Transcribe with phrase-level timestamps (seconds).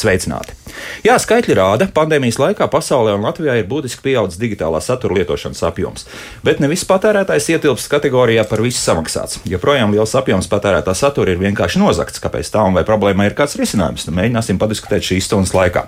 [0.00, 0.59] Esiet sveicināti!
[1.00, 6.04] Jā, skaitļi rāda, pandēmijas laikā pasaulē un Latvijā ir būtiski pieaudzis digitālā satura lietošanas apjoms.
[6.44, 9.38] Bet ne viss patērētājs ietilpst kategorijā par visu samaksāts.
[9.48, 12.20] Joprojām liels apjoms patērētā satura ir vienkārši nozagts.
[12.20, 14.04] Kāpēc tā un vai problēmai ir kāds risinājums?
[14.08, 15.86] Nu, mēģināsim padiskutēt šīs stundas laikā.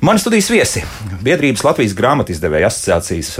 [0.00, 0.84] Mani studijas viesi-
[1.28, 3.30] Biedrības Latvijas grāmatizdevēja asociācijas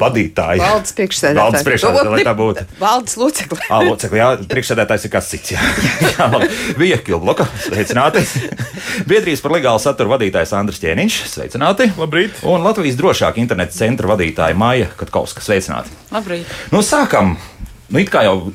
[0.00, 0.64] vadītāji.
[0.64, 1.42] Valdes priekšsēdētājs.
[1.42, 2.66] Valdes priekšsēdētājs, lai tā būtu.
[2.80, 3.60] Valdes locekli.
[3.68, 5.52] Ā, locekli, jā, priekšsēdētājs ir kas cits.
[5.52, 5.60] Jā,
[6.14, 6.48] jā labi.
[6.80, 8.24] Bija Kilbloka, sveicināti.
[9.10, 11.90] Biedrības par legālu saturu vadītājs Andris Čēniņš, sveicināti.
[11.98, 12.38] Labrīt.
[12.48, 15.92] Un Latvijas drošāka interneta centra vadītāja Māja Katkovska, sveicināti.
[16.14, 16.50] Labrīt.
[16.74, 17.34] Nu, sākam.
[17.90, 18.52] Nu, it kā jau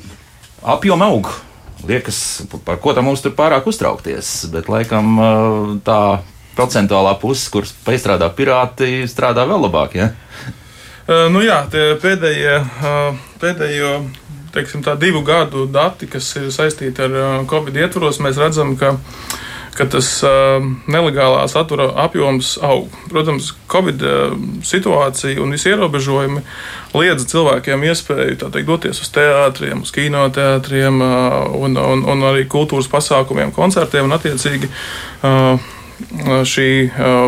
[0.62, 1.30] apjoma aug.
[1.88, 4.32] Liekas, par ko tam mums tur pārāk uztraukties.
[4.52, 5.16] Bet, laikam,
[5.86, 6.00] tā
[6.58, 9.96] procentuālā puse, kuras piestrādā pirāti, strādā vēl labāk.
[9.96, 10.10] Ja?
[11.10, 11.62] Uh, nu jā,
[12.02, 13.94] pēdējie, uh, pēdējo
[14.54, 18.96] teiksim, tā, divu gadu dati, kas ir saistīti ar uh, Covid ietvaros, mēs redzam, ka
[19.76, 20.58] ka tas uh,
[20.90, 22.90] nelegālā satura apjoms aug.
[23.10, 26.42] Protams, Covid uh, situācija un visi ierobežojumi
[26.98, 32.90] liedza cilvēkiem iespēju teikt, doties uz teātriem, uz kinoteātriem uh, un, un, un arī kultūras
[32.90, 34.70] pasākumiem, koncertiem un attiecīgi.
[35.22, 35.76] Uh,
[36.48, 36.68] šī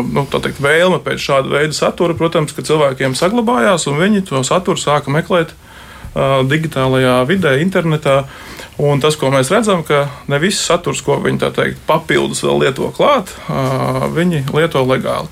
[0.09, 4.81] nu, teikt, vēlme pēc šāda veida satura, protams, ka cilvēkiem saglabājās un viņi to saturu
[4.81, 8.23] sāka meklēt uh, digitālajā vidē, internetā.
[8.81, 12.89] Un tas, ko mēs redzam, ka ne viss saturs, ko viņi teikt, papildus vēl lieto
[12.95, 13.29] klāt,
[14.15, 15.29] viņi lieto legāli.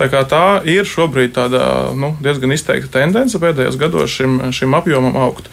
[0.00, 5.52] Tā, tā ir šobrīd tāda, nu, diezgan izteikta tendence pēdējos gados šim, šim apjomam augt.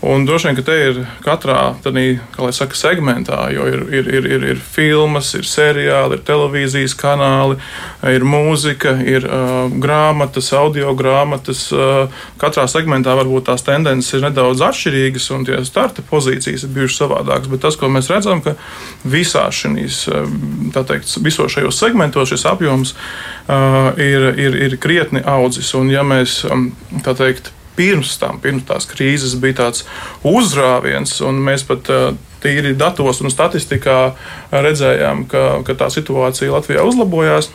[0.00, 4.10] Un droši vien, ka te ir katrā tādā, kā lai saka, segmentā, jo ir, ir,
[4.14, 7.56] ir, ir, ir filmas, ir seriāli, ir televīzijas kanāli,
[8.06, 11.64] ir mūzika, ir uh, grāmatas, audio grāmatas.
[11.74, 17.02] Uh, katrā segmentā varbūt tās tendences ir nedaudz atšķirīgas un tie starta pozīcijas ir bijušas
[17.02, 17.50] savādākas.
[17.50, 18.54] Bet tas, ko mēs redzam, ka
[19.02, 20.04] visā šīs,
[20.78, 25.74] teikt, visos šajos segmentos šis apjoms uh, ir, ir, ir krietni audzis.
[25.74, 26.70] Un ja mēs, um,
[27.02, 29.84] tā teikt, pirms tam, pirms tās krīzes, bija tāds
[30.26, 31.90] uzrāviens, un mēs pat
[32.42, 33.98] tīri datos un statistikā
[34.52, 37.52] redzējām, ka, ka tā situācija Latvijā uzlabojās.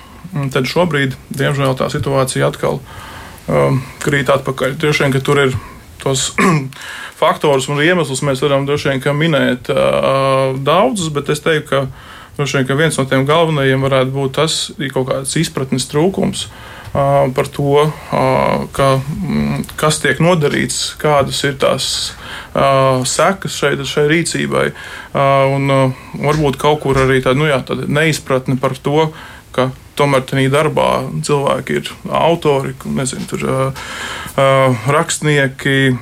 [0.53, 4.77] Tad šobrīd, diemžēl, tā situācija atkal um, krīt atpakaļ.
[4.81, 5.57] Droši vien, ka tur ir
[6.01, 6.31] tos
[7.21, 11.83] faktorus un iemeslus mēs varam droši vien minēt uh, daudzus, bet es teiktu, ka,
[12.39, 14.61] droši vien, ka viens no tiem galvenajiem varētu būt tas,
[14.95, 16.47] kaut kāds izpratnes trūkums.
[16.47, 17.87] Uh, par to,
[18.77, 18.87] ka,
[19.81, 21.87] kas tiek nodarīts, kādas ir tās
[23.09, 24.67] sekas šai, šai rīcībai.
[25.55, 25.73] Un
[26.21, 29.09] varbūt kaut kur arī tāda, nu jā, tāda neizpratne par to,
[29.53, 30.89] ka tomēr tajā darbā
[31.25, 33.45] cilvēki ir autori, nezinu, tur,
[34.93, 35.97] rakstnieki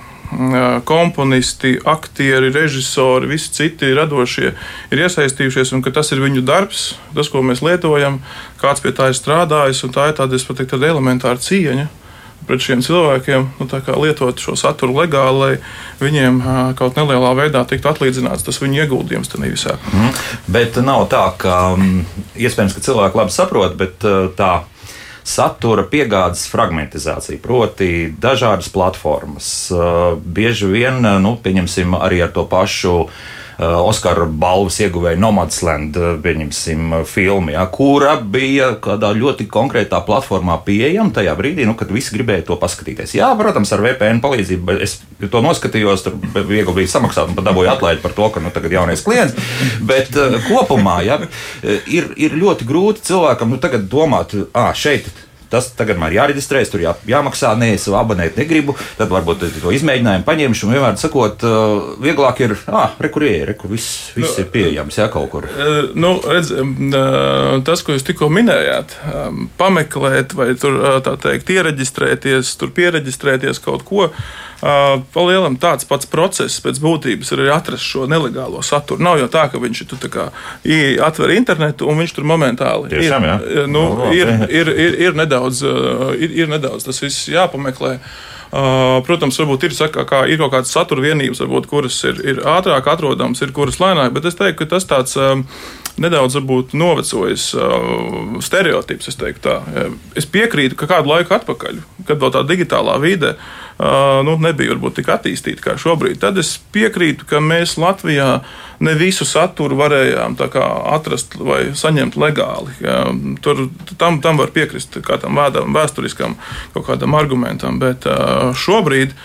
[0.88, 4.52] komponisti, aktieri, režisori, visi citi radošie
[4.92, 8.22] ir iesaistījušies, un tas ir viņu darbs, tas, ko mēs lietojam,
[8.62, 11.90] kāds pie tā ir strādājis, tā ir tāda, teiktu, tāda elementāra cieņa
[12.48, 13.68] pret šiem cilvēkiem, nu,
[14.02, 15.52] lietot šo saturu legāli, lai
[16.02, 16.40] viņiem
[16.80, 19.78] kaut nelielā veidā tiktu atlīdzināts tas viņu ieguldījums tajā visā.
[19.94, 20.18] Mm.
[20.52, 21.60] Bet nav tā, ka
[22.36, 24.02] iespējams, ka cilvēki labi saprot, bet
[24.40, 24.52] tā
[25.24, 29.52] satura piegādes fragmentizācija, proti, dažādas platformas.
[30.26, 32.96] Bieži vien, nu, pieņemsim arī ar to pašu.
[33.06, 41.14] Uh, Oskara balvas ieguvēja Nomadsland, pieņemsim, filmu, ja, kura bija kādā ļoti konkrētā platformā pieejama
[41.14, 43.14] tajā brīdī, nu, kad visi gribēja to paskatīties.
[43.20, 46.18] Jā, protams, ar VPN palīdzību es to noskatījos, tur
[46.50, 49.38] viegli bija samaksāt un pat dabūju atlaidi par to, ka nu, tagad jaunais klients.
[49.86, 50.16] Bet
[50.48, 51.20] kopumā ja,
[51.86, 55.12] ir, ir ļoti grūti cilvēkam nu, tagad domāt, ah, šeit
[55.52, 58.76] tas tagad man ir jāreģistrējas, tur jā, jāmaksā, nē, es abonēt negribu.
[58.98, 60.68] Tad varbūt to izmēģinājumu paņemšu.
[60.68, 61.46] Un vienmēr sakot,
[62.04, 65.50] vieglāk ir, ah, rekurēji, rekur, viss, viss nu, ir pieejams, jā, kaut kur.
[65.96, 66.54] Nu, redz,
[67.68, 68.96] tas, ko jūs tikko minējāt,
[69.60, 74.10] pameklēt vai tur, tā teikt, iereģistrēties, tur pieregistrēties kaut ko.
[74.62, 79.02] Palielam tāds pats process pēc būtības ir atrast šo nelegālo saturu.
[79.02, 80.28] Nav jau tā, ka viņš tu, tā kā,
[81.02, 83.32] atver internetu un viņš tur momentāli Tiešām, ir.
[83.32, 83.64] Jā.
[83.66, 85.64] Nu, no, no, ir, ir, ir, ir, nedaudz,
[86.18, 87.98] ir, ir nedaudz tas viss jāpameklē.
[88.52, 92.90] Protams, varbūt ir, saka, kā, ir kaut kādas satura vienības, varbūt, kuras ir, ir ātrāk
[92.92, 95.16] atrodamas, ir kuras lēnāk, bet es teiktu, ka tas tāds
[96.02, 97.46] nedaudz varbūt, novecojis
[98.44, 99.08] stereotips.
[99.08, 99.56] Es, teiktu,
[100.20, 101.80] es piekrītu, ka kādu laiku atpakaļ,
[102.10, 103.38] kad vēl tā digitālā vide
[104.26, 106.20] nu, nebija varbūt tik attīstīta kā šobrīd.
[106.22, 108.42] Tad es piekrītu, ka mēs Latvijā
[108.84, 112.76] ne visu saturu varējām kā, atrast vai saņemt legāli.
[113.42, 113.68] Tur,
[113.98, 116.38] tam, tam var piekrist kādam vādam, vēsturiskam
[116.76, 118.06] kaut kādam argumentam, bet
[118.62, 119.16] šobrīd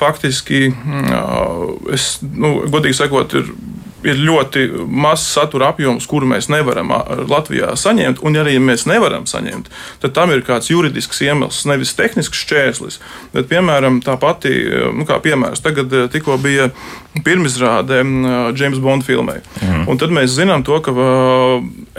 [0.00, 0.70] faktiski
[1.92, 3.52] es, nu, godīgi sakot, ir
[4.06, 6.92] ir ļoti mazs satura apjoms, kuru mēs nevaram
[7.30, 8.22] Latvijā saņemt.
[8.26, 9.70] Un, arī ja mēs nevaram saņemt,
[10.02, 13.00] tad tam ir kāds juridisks iemesls, nevis tehnisks šķērslis.
[13.34, 14.54] Bet, piemēram, tā pati,
[14.96, 16.70] nu, kā piemērs, tagad tikko bija
[17.26, 18.02] pirmizrāde
[18.56, 19.40] James Bond filmai.
[19.60, 19.86] Mm.
[19.90, 20.94] Un tad mēs zinām to, ka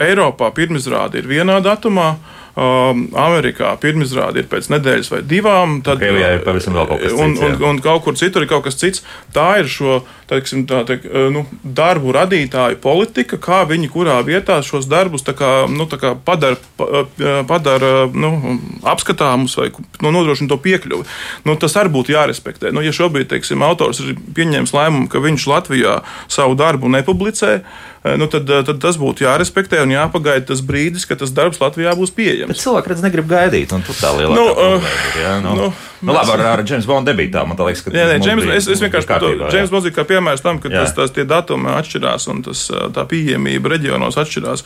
[0.02, 2.14] Eiropā pirmizrāde ir vienā datumā.
[2.52, 5.78] Um, Amerikā pirmizrāde ir pēc nedēļas vai divām.
[5.84, 7.22] Tad, Krievijā ir pavisam vēl kaut kas cits.
[7.24, 9.00] Un, un, un kaut kur citur ir kaut kas cits.
[9.32, 14.58] Tā ir šo teiksim, tā, teik, uh, nu, darbu radītāju politika, kā viņi kurā vietā
[14.64, 21.08] šos darbus kā, nu, kā padara, uh, padara nu, apskatāmus vai nu, nodrošina to piekļuvi.
[21.48, 22.68] Nu, tas arī būtu jārespektē.
[22.76, 27.62] Nu, ja šobrīd teiksim, autors ir pieņēmis lēmumu, ka viņš Latvijā savu darbu nepublicē,
[28.02, 31.94] nu tad, eh, tad tas būtu jārespektē un jāpagaida tas brīdis, kad tas darbs Latvijā
[31.98, 32.50] būs pieejams.
[32.50, 35.20] Bet cilvēki redz, negrib gaidīt, un tur tā lielākā nu, problēma ir.
[35.22, 35.68] Jā, nu, nu,
[36.02, 38.82] nu, labi, ar, ar James Bonda debītā man liekas, ka jā, nē, James, es, es
[38.82, 40.82] vienkārši kārtībā, to, James Bonds ir kā piemērs tam, ka jā.
[40.82, 42.64] tas, tas tie datumi atšķirās un tas,
[42.96, 44.64] tā pieejamība reģionos atšķirās.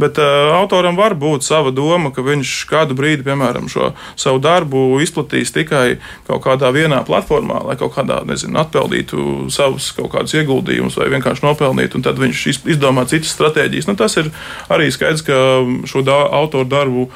[0.00, 4.86] Bet uh, autoram var būt sava doma, ka viņš kādu brīdi, piemēram, šo savu darbu
[5.04, 5.98] izplatīs tikai
[6.28, 11.46] kaut kādā vienā platformā, lai kaut kādā, nezinu, atpeldītu savus kaut kādus ieguldījumus vai vienkārši
[11.46, 12.46] nopelnītu, un tad viņš
[12.76, 13.90] izdomā citas stratēģijas.
[13.90, 14.30] Nu, tas ir
[14.72, 15.40] arī skaidrs, ka
[15.88, 17.10] šo da autoru darbu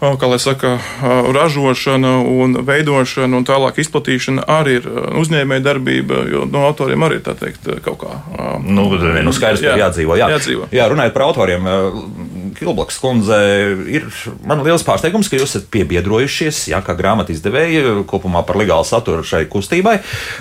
[0.00, 0.76] kā lai saka,
[1.36, 4.88] ražošana un veidošana un tālāk izplatīšana arī ir
[5.20, 8.16] uzņēmēja darbība, jo no autoriem arī tā teikt kaut kā.
[8.64, 10.16] Nu, nu skaidrs, ka jā, jādzīvo.
[10.20, 10.30] Jā.
[10.36, 10.70] jādzīvo.
[10.74, 11.68] Jā, runājot par autoriem,
[12.60, 13.36] Kilblaks kundze,
[13.88, 14.06] ir
[14.46, 19.24] man liels pārsteigums, ka jūs esat piebiedrojušies, jā, kā grāmatu izdevēji kopumā par legālu saturu
[19.26, 19.98] šai kustībai.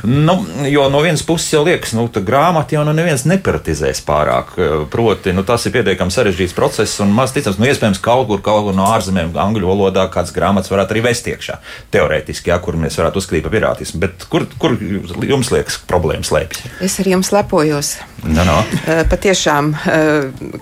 [0.07, 0.35] Nu,
[0.67, 4.55] jo no vienas puses jau liekas, nu, ka grāmatu jau nu neviens neparatizēs pārāk.
[4.91, 8.67] Proti, nu, tas ir pietiekami sarežģīts process un maz ticams, nu, iespējams, kaut kur, kaut
[8.67, 11.59] kur no ārzemēm, angļu valodā kāds grāmatas varētu arī vest iekšā.
[11.93, 14.01] Teorētiski, jā, kur mēs varētu uzskatīt par pirātismu.
[14.05, 16.65] Bet kur, kur jums liekas problēmas slēpjas?
[16.85, 17.97] Es ar jums lepojos.
[18.23, 18.57] No, no.
[19.09, 19.71] Patiešām,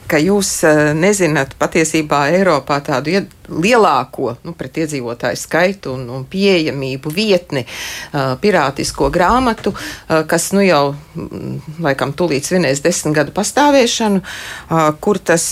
[0.09, 0.51] ka jūs
[0.97, 7.63] nezināt patiesībā Eiropā tādu lielāko nu, pret iedzīvotāju skaitu un, un pieejamību vietni
[8.11, 9.73] pirātisko grāmatu,
[10.27, 14.21] kas nu jau mm, laikam tūlīt svinēs desmit gadu pastāvēšanu,
[15.03, 15.45] kur tas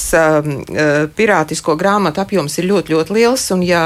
[1.15, 3.47] pirātisko grāmatu apjoms ir ļoti, ļoti liels.
[3.55, 3.83] Un, ja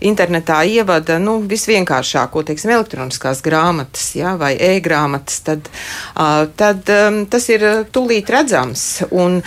[0.00, 5.70] internetā ievada nu, visvienkāršāko, teiksim, elektroniskās grāmatas ja, vai e-grāmatas, tad,
[6.60, 6.88] tad
[7.30, 7.59] tas ir
[7.92, 8.84] tūlīt redzams.
[9.10, 9.40] Un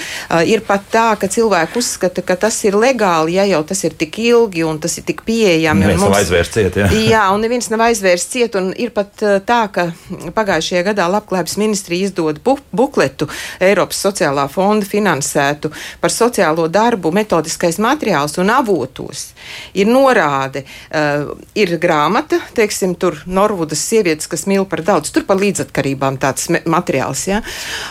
[0.48, 4.20] ir pat tā, ka cilvēki uzskata, ka tas ir legāli, ja jau tas ir tik
[4.24, 5.86] ilgi un tas ir tik pieejami.
[5.86, 6.90] Neviens mums, nav aizvērsts ciet, jā.
[7.14, 9.88] jā, un neviens nav aizvērsts ciet, ir pat uh, tā, ka
[10.36, 13.28] pagājušajā gadā Labklājības ministrija izdod bu bukletu
[13.64, 15.72] Eiropas sociālā fonda finansētu
[16.02, 19.30] par sociālo darbu metodiskais materiāls un avotos.
[19.78, 25.42] Ir norāde, uh, ir grāmata, teiksim, tur Norvudas sievietes, kas mīl par daudz, tur par
[25.42, 27.42] līdzatkarībām tāds materiāls, jā.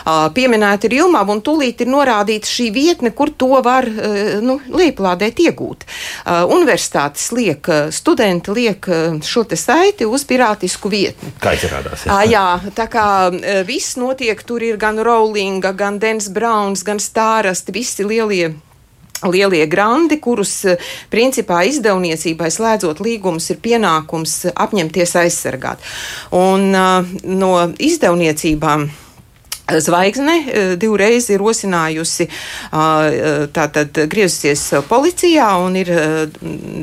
[0.03, 3.87] Uh, pieminēta ir Ilmāva, un tūlīt ir norādīta šī vietne, kur to var,
[4.43, 5.85] nu, lieplādēt iegūt.
[6.53, 8.89] Universitātes liek, studenti liek
[9.25, 11.33] šo te saiti uz pirātisku vietni.
[11.43, 12.07] Kā izrādās?
[12.07, 12.19] Jā.
[12.33, 13.07] Jā, tā kā
[13.67, 18.53] viss notiek, tur ir gan Rowlinga, gan Dens Browns, gan Stārast, visi lielie
[19.23, 20.65] lielie grandi, kurus
[21.11, 25.83] principā izdevniecībai slēdzot līgumus ir pienākums apņemties aizsargāt.
[26.35, 28.89] Un no izdevniecībām
[29.63, 32.27] Zvaigzne eh, divreiz ir rosinājusi,
[33.53, 35.89] tātad griezusies policijā un ir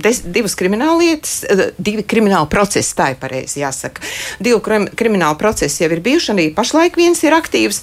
[0.03, 1.35] des, divas krimināllietas,
[1.77, 4.05] divi krimināli procesi, tā ir pareizi jāsaka.
[4.41, 4.61] Divi
[4.97, 7.83] krimināli procesi jau ir bijuši, arī pašlaik viens ir aktīvs,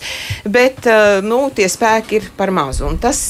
[0.49, 0.87] bet,
[1.25, 2.87] nu, tie spēki ir par mazu.
[2.87, 3.21] Un tas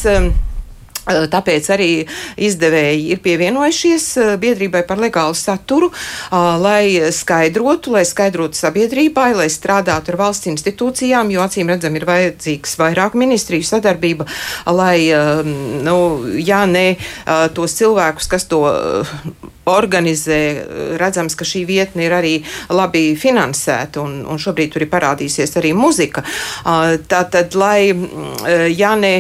[1.08, 1.90] Tāpēc arī
[2.36, 4.08] izdevēji ir pievienojušies
[4.42, 5.92] biedrībai par legālu saturu,
[6.32, 12.78] lai skaidrotu, lai skaidrotu sabiedrībai, lai strādātu ar valsts institūcijām, jo acīm redzam ir vajadzīgs
[12.82, 14.28] vairāk ministriju sadarbība,
[14.68, 15.08] lai,
[15.88, 15.98] nu,
[16.38, 16.88] jā, ne
[17.56, 18.66] tos cilvēkus, kas to
[19.68, 20.40] organizē.
[21.00, 22.34] Redzams, ka šī vietne ir arī
[22.74, 26.24] labi finansēta, un, un šobrīd tur ir parādīsies arī muzika.
[27.12, 27.92] Tātad, lai
[28.72, 29.14] Jāne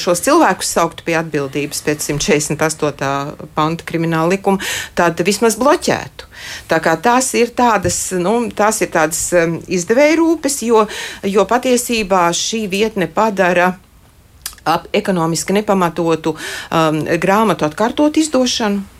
[0.00, 3.48] šos cilvēkus sauktu pie atbildības pēc 148.
[3.56, 4.62] panta krimināla likuma,
[4.98, 6.30] tad vismaz bloķētu.
[6.68, 9.22] Tā kā tās ir tādas, nu, tās ir tādas
[9.70, 10.84] izdevēja rūpes, jo,
[11.24, 13.74] jo patiesībā šī vietne padara
[14.92, 18.93] ekonomiski nepamatotu um, grāmatu atkārtot izdošanu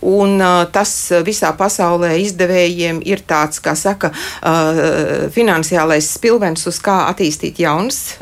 [0.00, 0.92] un uh, tas
[1.26, 8.18] visā pasaulē izdevējiem ir tāds, kā saka, uh, finansiālais spilvens, uz kā attīstīt jaunas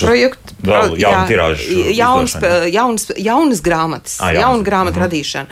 [0.00, 1.78] projektu, vēl jaunu tirāžu.
[1.96, 2.36] Jauns,
[2.72, 5.06] jauns, jaunas grāmatas, ah, jaunu grāmatu -hmm.
[5.06, 5.46] radīšana.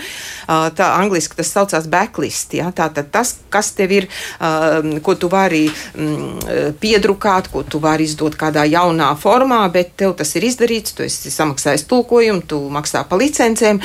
[0.48, 2.54] Tā angliski tas saucās backlist.
[2.54, 2.70] Ja?
[2.72, 4.06] Tātad tas, kas tev ir,
[5.02, 10.34] ko tu vari mm, piedrukāt, ko tu vari izdot kādā jaunā formā, bet tev tas
[10.36, 13.80] ir izdarīts, tu esi samaksājis tulkojumu, tu maksā pa licencēm.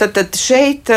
[0.00, 0.88] Tad, tad šeit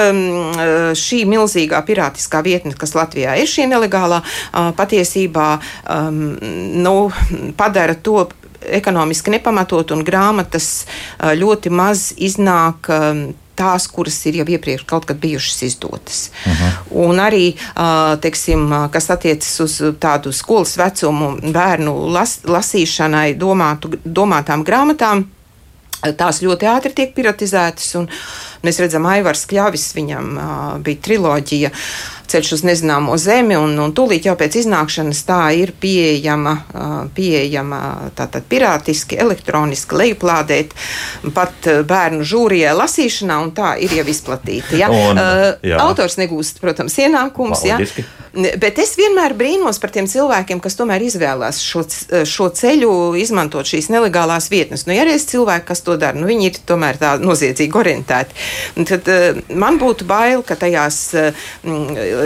[0.95, 4.21] šī milzīgā pirātiskā vietne, kas Latvijā ir šī nelegālā,
[4.77, 5.49] patiesībā
[6.85, 6.95] nu,
[7.59, 8.29] padara to
[8.63, 10.85] ekonomiski nepamatot, un grāmatas
[11.19, 12.87] ļoti maz iznāk
[13.55, 16.29] tās, kuras ir jau iepriekš kaut kad bijušas izdotas.
[16.45, 16.63] Uh mhm.
[16.63, 17.07] -huh.
[17.09, 17.53] Un arī,
[18.21, 25.23] teiksim, kas attiecas uz tādu skolas vecumu bērnu las, lasīšanai, domātu, domātām grāmatām,
[26.11, 27.95] tās ļoti ātri tiek piratizētas.
[27.95, 28.07] Un
[28.63, 30.35] mēs redzam, Aivars Kļavis, viņam
[30.83, 31.73] bija triloģija
[32.33, 36.55] ceļš uz nezināmo zemi, un, un tūlīt jau pēc iznākšanas tā ir pieejama,
[37.13, 37.81] pieejama
[38.17, 40.73] tātad pirātiski, elektroniski lejuplādēt,
[41.35, 44.73] pat bērnu žūrijai lasīšanā, un tā ir jau izplatīta.
[44.79, 44.89] Ja?
[44.89, 45.21] Un,
[45.61, 45.79] jā.
[45.83, 47.65] Autors negūst, protams, ienākums.
[47.67, 47.79] Ja?
[48.33, 51.83] Bet es vienmēr brīnos par tiem cilvēkiem, kas tomēr izvēlās šo,
[52.25, 52.89] šo ceļu,
[53.21, 54.87] izmantot šīs nelegālās vietnes.
[54.87, 58.41] Nu, ja reiz cilvēki, kas to dara, nu, viņi ir tomēr tā noziedzīgi orientēti.
[58.89, 59.09] Tad
[59.53, 60.99] man būtu bail, ka tajās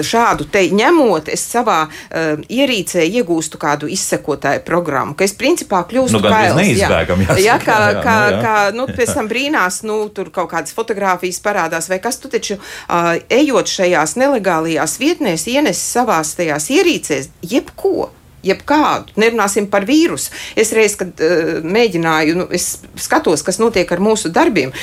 [0.07, 6.21] šādu te ņemot, es savā uh, ierīcē iegūstu kādu izsekotāju programmu, ka es principā kļūstu
[6.21, 6.59] nu, kails.
[6.59, 8.41] Neizbēgam, jā, jā, kā, jā, kā, nu, jā.
[8.43, 12.59] kā, nu, pēc tam brīnās, nu, tur kaut kādas fotogrāfijas parādās, vai kas tu taču,
[12.59, 18.11] uh, ejot šajās nelegālajās vietnēs, ienes savās tajās ierīcēs jebko
[18.45, 20.31] jebkādu, nerunāsim par vīrusu.
[20.59, 24.73] Es reiz, kad uh, mēģināju, nu, es skatos, kas notiek ar mūsu darbiem.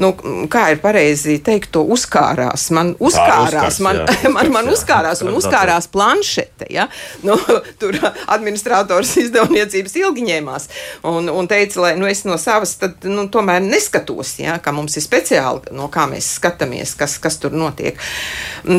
[0.00, 0.12] Nu,
[0.50, 2.70] kā ir pareizi teikt, to uzkārās.
[2.74, 4.30] Man uzkārās, uzkars, man, jā.
[4.36, 6.70] man, man uzkārās un uzkārās planšete.
[6.72, 6.88] Ja?
[7.22, 7.36] Nu,
[7.78, 7.94] tur
[8.32, 10.66] administrators izdevniecības ilgi ņēmās
[11.08, 14.56] un, un teica, lai nu, es no savas tad, nu, tomēr neskatos, ja?
[14.62, 18.00] ka mums ir speciāli, no kā mēs skatāmies, kas, kas tur notiek.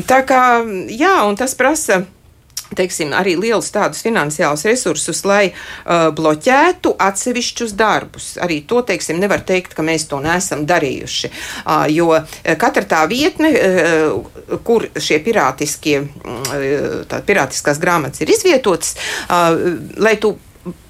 [0.10, 0.44] Tā kā,
[0.92, 2.04] jā, un tas prasa
[2.78, 8.34] teiksim, arī liels tādus finansiālus resursus, lai uh, bloķētu atsevišķus darbus.
[8.44, 11.32] Arī to, teiksim, nevar teikt, ka mēs to neesam darījuši.
[11.64, 18.96] Uh, jo uh, katra tā vietne, uh, kur šie pirātiskie, uh, pirātiskās grāmatas ir izvietotas,
[19.28, 19.58] uh,
[20.02, 20.36] lai tu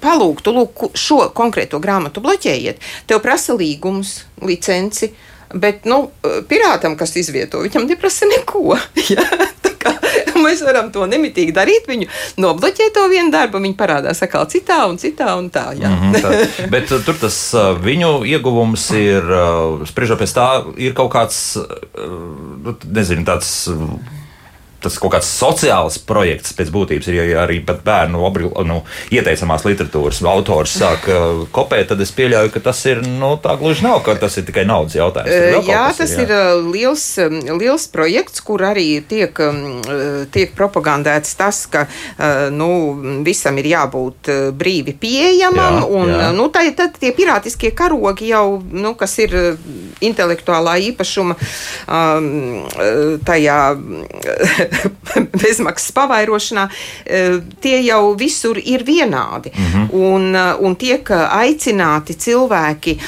[0.04, 5.12] palūgtu, lūk, šo konkrēto grāmatu bloķējiet, tev prasa līgums, licenci.
[5.54, 6.08] Bet, nu,
[6.50, 8.74] pirātam, kas izvieto, viņam neprasa neko.
[9.14, 9.22] Ja?
[10.54, 11.88] Mēs varam to nemitīgi darīt.
[11.90, 12.08] Viņu
[12.42, 15.66] nobloķē to vienu darbu, viņi parādās atkal citā un citā un tā.
[15.78, 15.90] Jā.
[15.90, 16.68] Mm -hmm, tā.
[16.74, 21.58] Bet uh, tur tas uh, viņu ieguvums ir, uh, spriežot pēc tā, ir kaut kāds,
[22.64, 23.68] nu, nezinu, tāds
[24.84, 28.82] tas kaut kāds sociāls projekts pēc būtības ir, ja arī bērnu obri, nu,
[29.14, 33.86] ieteicamās literatūras autors sāk uh, kopēt, tad es pieļauju, ka tas ir nu, tā gluži
[33.86, 35.68] nav, ka tas ir tikai naudas jautājums.
[35.68, 36.26] Jā, tas ir, jā.
[36.26, 41.86] ir uh, liels, um, liels projekts, kur arī tiek, um, uh, tiek propagandēts tas, ka
[42.54, 42.68] nu,
[43.24, 46.28] visam ir jābūt brīvi pieejamam, jā, un jā.
[46.36, 49.34] Nu, tā, tad tie pirātiskie karogi jau, nu, kas ir
[50.04, 52.28] intelektuālā īpašuma um,
[53.26, 53.58] tajā
[55.42, 56.68] bezmaksas pavairošanā,
[57.06, 57.22] e,
[57.60, 59.52] tie jau visur ir vienādi.
[59.54, 59.88] Mm -hmm.
[59.92, 62.98] un, e, un tiek aicināti cilvēki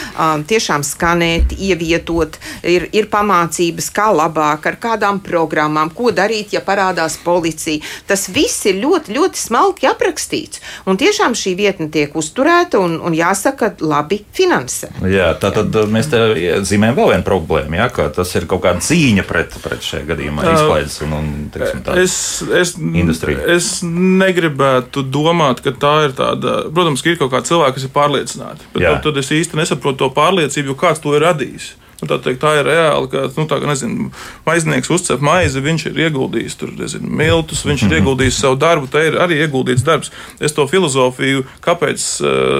[0.46, 7.18] tiešām skanēt, ievietot, ir, ir pamācības, kā labāk, ar kādām programmām, ko darīt, ja parādās
[7.24, 7.82] policija.
[8.06, 10.60] Tas viss ir ļoti, ļoti smalki aprakstīts.
[10.86, 14.88] Un tiešām šī vietne tiek uzturēta un, un jāsaka, labi finansē.
[15.10, 16.20] Jā, tā tad mēs te
[16.66, 20.46] zīmējam vēl vienu problēmu, ja, ka tas ir kaut kāda cīņa pret, pret šajā gadījumā
[20.52, 21.32] izklaides un, un
[21.62, 22.16] teiksim, es,
[22.60, 23.42] es, industrija.
[23.56, 26.58] Es negribētu domāt, ka tā ir tāda.
[26.74, 28.70] Protams, ka ir kaut kādi cilvēki, kas ir pārliecināti.
[28.74, 31.72] Bet tad, tad es īsti nesaprotu to pārliecību, jo kāds to ir radījis.
[31.96, 34.10] Nu, tā, teikt, tā ir reāli, ka nu, tā, nezinu,
[34.44, 38.02] maiznieks uzcep maizi, viņš ir ieguldījis tur, nezinu, miltus, viņš ir mhm.
[38.02, 40.12] ieguldījis savu darbu, tā ir arī ieguldīts darbs.
[40.36, 42.04] Es to filozofiju, kāpēc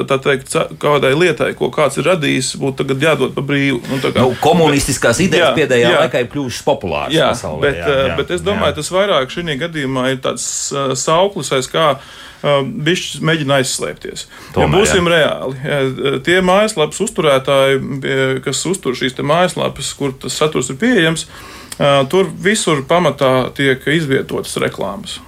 [0.09, 3.83] tā teikt, kādai lietai, ko kāds ir radījis, būtu jādod pa brīvu.
[3.91, 7.17] Nu, kā, nu, komunistiskās idejas jā, pēdējā jā, laikā ir kļuvušas populāras.
[7.17, 8.79] Jā, pasaulē, bet, jā, jā, bet es domāju, jā.
[8.81, 10.49] tas vairāk šī gadījumā ir tāds
[11.05, 11.93] sauklis aiz kā
[12.87, 14.27] bišķi mēģina aizslēpties.
[14.55, 15.15] Tomēr, ja būsim jā.
[15.17, 17.81] reāli, tie mājaslapas uzturētāji,
[18.45, 21.27] kas uztur šīs mājaslapas, kur tas saturs ir pieejams,
[22.13, 25.21] tur visur pamatā tiek izvietotas reklāmas.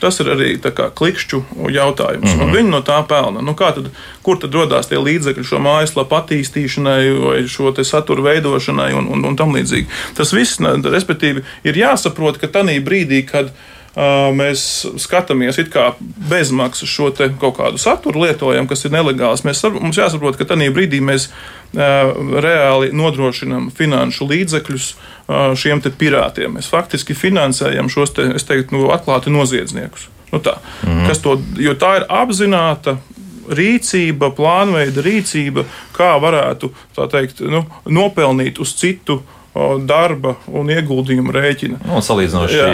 [0.00, 2.34] tas ir arī kā, klikšķu jautājums.
[2.34, 2.54] Mm -hmm.
[2.56, 3.42] Viņi no tā pelna.
[3.44, 3.90] Nu, tad,
[4.22, 9.36] kur tad radās tie līdzekļi šo mājaslapu attīstīšanai vai šo satura veidošanai un, un, un
[9.36, 9.86] tam līdzīgi?
[10.16, 13.52] Tas viss, respektīvi, ir jāsaprot, ka tajā brīdī, kad
[13.96, 15.58] mēs skatāmies
[16.30, 19.42] bezmaksas šo kaut kādu saturu lietojam, kas ir nelegāls.
[19.46, 21.30] Mēs, mums jāsaprot, ka tajā brīdī mēs
[21.74, 24.86] reāli nodrošinām finanšu līdzekļus
[25.58, 26.54] šiem pirātiem.
[26.54, 30.08] Mēs faktiski finansējam šos, te, teiktu, nu, atklāti noziedzniekus.
[30.30, 31.10] Nu tā, mm.
[31.24, 33.00] to, jo tā ir apzināta
[33.50, 35.64] rīcība, plānveida rīcība,
[35.96, 36.70] kā varētu
[37.10, 39.36] teikt, nu, nopelnīt uz citu uh,
[39.86, 41.80] darba un ieguldījumu rēķina.
[41.88, 42.68] Nu, salīdzinoši jā.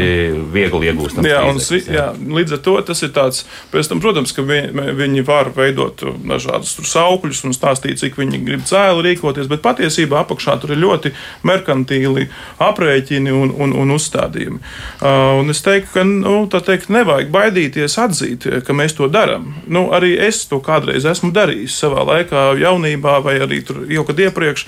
[0.52, 1.28] viegli iegūstams.
[1.28, 1.80] Jā, un, jā.
[1.97, 2.06] jā,
[2.37, 6.75] līdz ar to tas ir tāds, pēc tam, protams, ka viņi, viņi var veidot dažādus
[6.90, 11.14] saukļus un stāstīt, cik viņi grib cēlu rīkoties, bet patiesībā apakšā tur ir ļoti
[11.49, 12.26] merkantīli
[12.66, 14.61] aprēķini un, un, un uzstādījumi.
[15.00, 19.54] Uh, un es teiktu, ka nu, teikt, nevajag baidīties atzīt, ka mēs to darām.
[19.64, 24.66] Nu, arī es to kādreiz esmu darījis savā laikā, jaunībā vai arī jau kad iepriekš,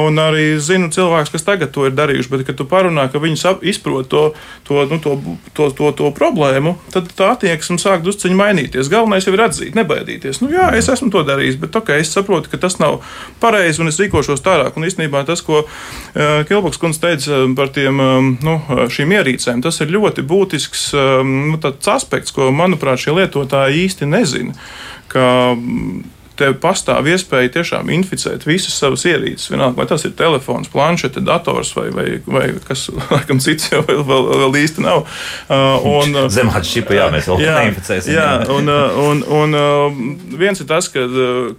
[0.00, 3.56] un arī zinu cilvēks, kas tagad to ir darījuši, bet, kad tu parunā, ka viņi
[3.70, 4.22] izprot to,
[4.68, 5.16] to, nu, to,
[5.56, 8.90] to, to, to problēmu, tad tā attieksme sāk drusciņi mainīties.
[8.92, 10.42] Galvenais jau ir atzīt, nebaidīties.
[10.44, 13.00] Nu, jā, es esmu to darījis, bet okay, es saprotu, ka tas nav
[13.42, 14.78] pareizi un es rīkošos tālāk.
[14.78, 18.56] Un īstenībā tas, ko uh, Kilboks kundze teica par tiem, um, nu,
[18.92, 21.58] šīm ierīcēm, tas ir ļoti būtisks um,
[21.90, 24.56] aspekts, ko, manuprāt, šie lietotāji īsti nezina.
[25.10, 25.26] Ka,
[25.56, 26.02] um,
[26.40, 29.50] tev pastāv iespēja tiešām inficēt visas savas ierīces.
[29.52, 34.02] Vienalga, vai tas ir telefons, planšete, dators vai, vai, vai kas laikam cits jau vēl,
[34.08, 35.04] vēl, vēl īsti nav.
[35.50, 38.14] Uh, un, uh, Zemāta čipa, jā, mēs vēl jā, neinficēsim.
[38.16, 41.04] Jā, un, uh, un, un, un viens ir tas, ka,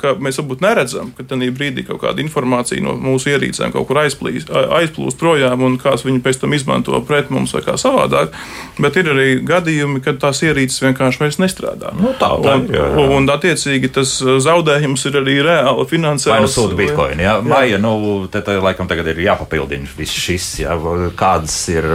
[0.01, 4.01] ka mēs varbūt neredzam, ka tajā brīdī kaut kāda informācija no mūsu ierīcēm kaut kur
[4.03, 8.33] aizplīst, aizplūst projām un kāds viņu pēc tam izmanto pret mums vai kā savādāk.
[8.81, 11.93] Bet ir arī gadījumi, kad tās ierīces vienkārši vairs nestrādā.
[11.97, 13.07] Nu, tā, tā, un, jā, jā.
[13.17, 16.31] un attiecīgi tas zaudē zaudējums ir arī reāli finansiāls.
[16.31, 17.45] Vai nu sūta bitkoini, jā, jā.
[17.47, 17.93] vai nu
[18.31, 20.75] te, te laikam tagad ir jāpapildina viss šis, jā,
[21.19, 21.87] kādas ir,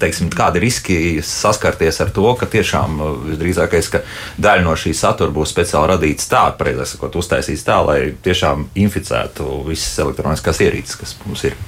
[0.00, 4.02] teiksim, kādi riski saskarties ar to, ka tiešām visdrīzākais, ka
[4.40, 9.62] daļa no šī satura būs speciāli radīts tā, precīzāk sakot, uztaisīts tā, lai tiešām inficētu
[9.68, 11.58] visas elektroniskās ierīces, kas mums ir.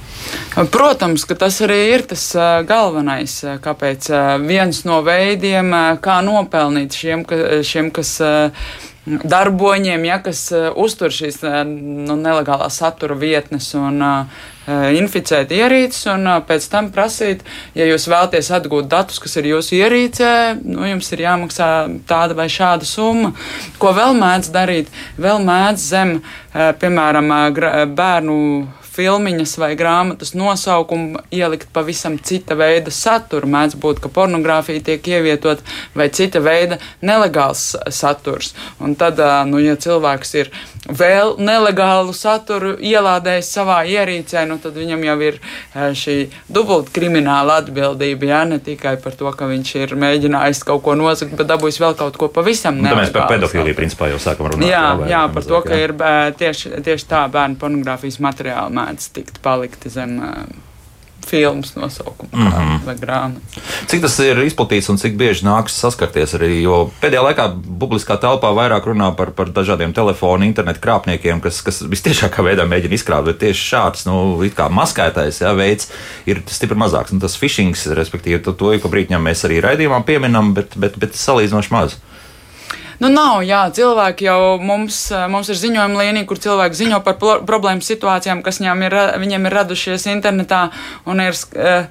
[0.71, 2.23] Protams, ka tas arī ir tas
[2.69, 4.11] galvenais, kāpēc
[4.45, 5.73] viens no veidiem,
[6.03, 7.25] kā nopelnīt šiem,
[7.65, 8.19] šiem kas
[9.05, 14.41] darboņiem, ja, kas uh, uztur šīs uh, nu, nelegālā satura vietnes un uh,
[14.93, 17.41] inficēt ierīces, un pēc tam prasīt,
[17.73, 21.69] ja jūs vēlaties atgūt datus, kas ir jūsu ierīcē, nu, jums ir jāmaksā
[22.07, 23.33] tāda vai šāda summa.
[23.81, 24.93] Ko vēl mēdz darīt?
[25.17, 26.13] Vēl mēdz zem,
[26.53, 27.33] piemēram,
[27.97, 28.37] bērnu
[28.91, 33.47] filmiņas vai grāmatas nosaukumu ielikt pavisam cita veida saturu.
[33.51, 35.63] Mēdz būt, ka pornogrāfija tiek ievietot
[35.95, 38.53] vai cita veida nelegāls saturs.
[38.83, 40.51] Un tad, nu, ja cilvēks ir
[40.89, 45.39] vēl nelegālu saturu ielādējis savā ierīcē, nu, tad viņam jau ir
[46.01, 46.17] šī
[46.51, 48.27] dubulta krimināla atbildība.
[48.31, 51.95] Jā, ne tikai par to, ka viņš ir mēģinājis kaut ko nozagt, bet dabūjis vēl
[51.99, 53.05] kaut ko pavisam nelegālu.
[53.05, 54.67] Mēs par pedofīliju principā jau sākam runāt.
[54.67, 55.87] Jā, jā, jā par to, ka jā.
[55.87, 55.95] ir
[56.41, 60.19] tieši, tieši tā bērnu pornogrāfijas materiāli mēdz tikt palikti zem
[61.27, 62.85] filmas nosaukuma mm -hmm.
[62.85, 63.61] vai grāmatas.
[63.87, 66.49] Cik tas ir izplatīts un cik bieži nākas saskarties arī?
[66.61, 67.45] Jo pēdējā laikā
[67.79, 72.93] publiskā telpā vairāk runā par, par dažādiem telefonu, internetu krāpniekiem, kas, kas visciešākā veidā mēģina
[72.93, 75.91] izkrāpt, bet tieši šāds, nu, kā maskētais jā, veids
[76.25, 77.11] ir stipri mazāks.
[77.11, 80.97] Un tas phishing, respektīvi, to, to ik pa brītņam mēs arī raidījumā pieminam, bet, bet,
[80.97, 81.97] bet salīdzinoši maz.
[83.01, 87.17] Nu, nav, jā, cilvēki jau mums, mums ir ziņojuma līnija, kur cilvēki ziņo par
[87.49, 90.67] problēmu situācijām, kas viņiem ir, viņiem ir radušies internetā
[91.09, 91.41] un ir.
[91.57, 91.89] Uh,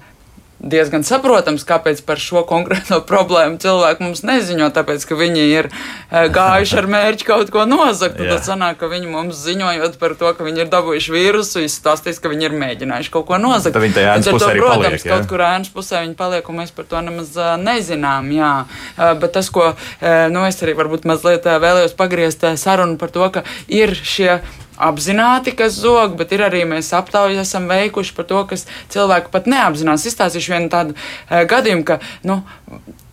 [0.61, 6.29] diezgan saprotams, kāpēc par šo konkrēto problēmu cilvēki mums neziņo, tāpēc, ka viņi ir eh,
[6.33, 8.21] gājuši ar mērķi kaut ko nozagt.
[8.21, 12.33] Tad sanāk, ka viņi mums ziņojot par to, ka viņi ir dabūjuši vīrusu, izstāstīs, ka
[12.33, 13.75] viņi ir mēģinājuši kaut ko nozagt.
[13.77, 15.05] Tad viņi tajā ēnas pusē arī protams, paliek.
[15.07, 15.17] Jā?
[15.17, 18.33] Kaut kur ēnas pusē viņi paliek, un mēs par to nemaz uh, nezinām.
[18.37, 18.55] Jā.
[18.97, 23.45] Uh, bet tas, ko nu, es arī varbūt mazliet vēlējos pagriezt sarunu par to, ka
[23.71, 24.41] ir šie
[24.89, 29.51] apzināti, kas zog, bet ir arī mēs aptaujas esam veikuši par to, kas cilvēku pat
[29.51, 30.09] neapzinās.
[30.09, 32.43] Izstāstīšu vienu tādu uh, gadījumu, ka, nu,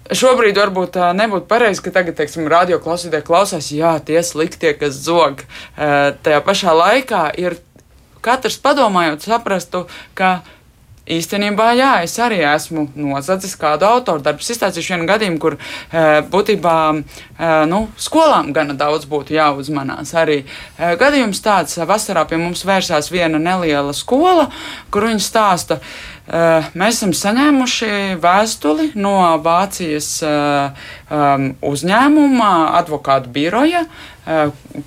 [0.08, 4.96] Šobrīd varbūt tā nebūtu pareizi, ka tagad, teiksim, radio klausītāji klausās, jā, tie sliktie, kas
[5.04, 5.42] zog.
[5.76, 7.58] Uh, tajā pašā laikā ir
[8.24, 9.84] katrs padomājot, saprastu,
[10.16, 10.38] ka
[11.08, 14.44] Īstenībā, jā, es arī esmu nozadzis kādu autoru darbu.
[14.44, 17.00] Es izstāstīšu vienu gadījumu, kur e, būtībā e,
[17.72, 20.12] nu, skolām gana daudz būtu jāuzmanās.
[20.20, 24.50] Arī e, gadījums tāds, vasarā pie mums vērsās viena neliela skola,
[24.92, 25.80] kur viņi stāsta,
[26.28, 32.50] Mēs esam saņēmuši vēstuli no Vācijas um, uzņēmuma,
[32.82, 33.86] advokātu biroja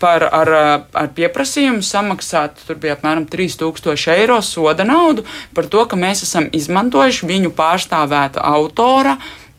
[0.02, 0.50] par, ar,
[0.92, 5.24] ar pieprasījumu samaksāt, tur bija apmēram 3000 eiro soda naudu
[5.56, 9.16] par to, ka mēs esam izmantojuši viņu pārstāvēta autora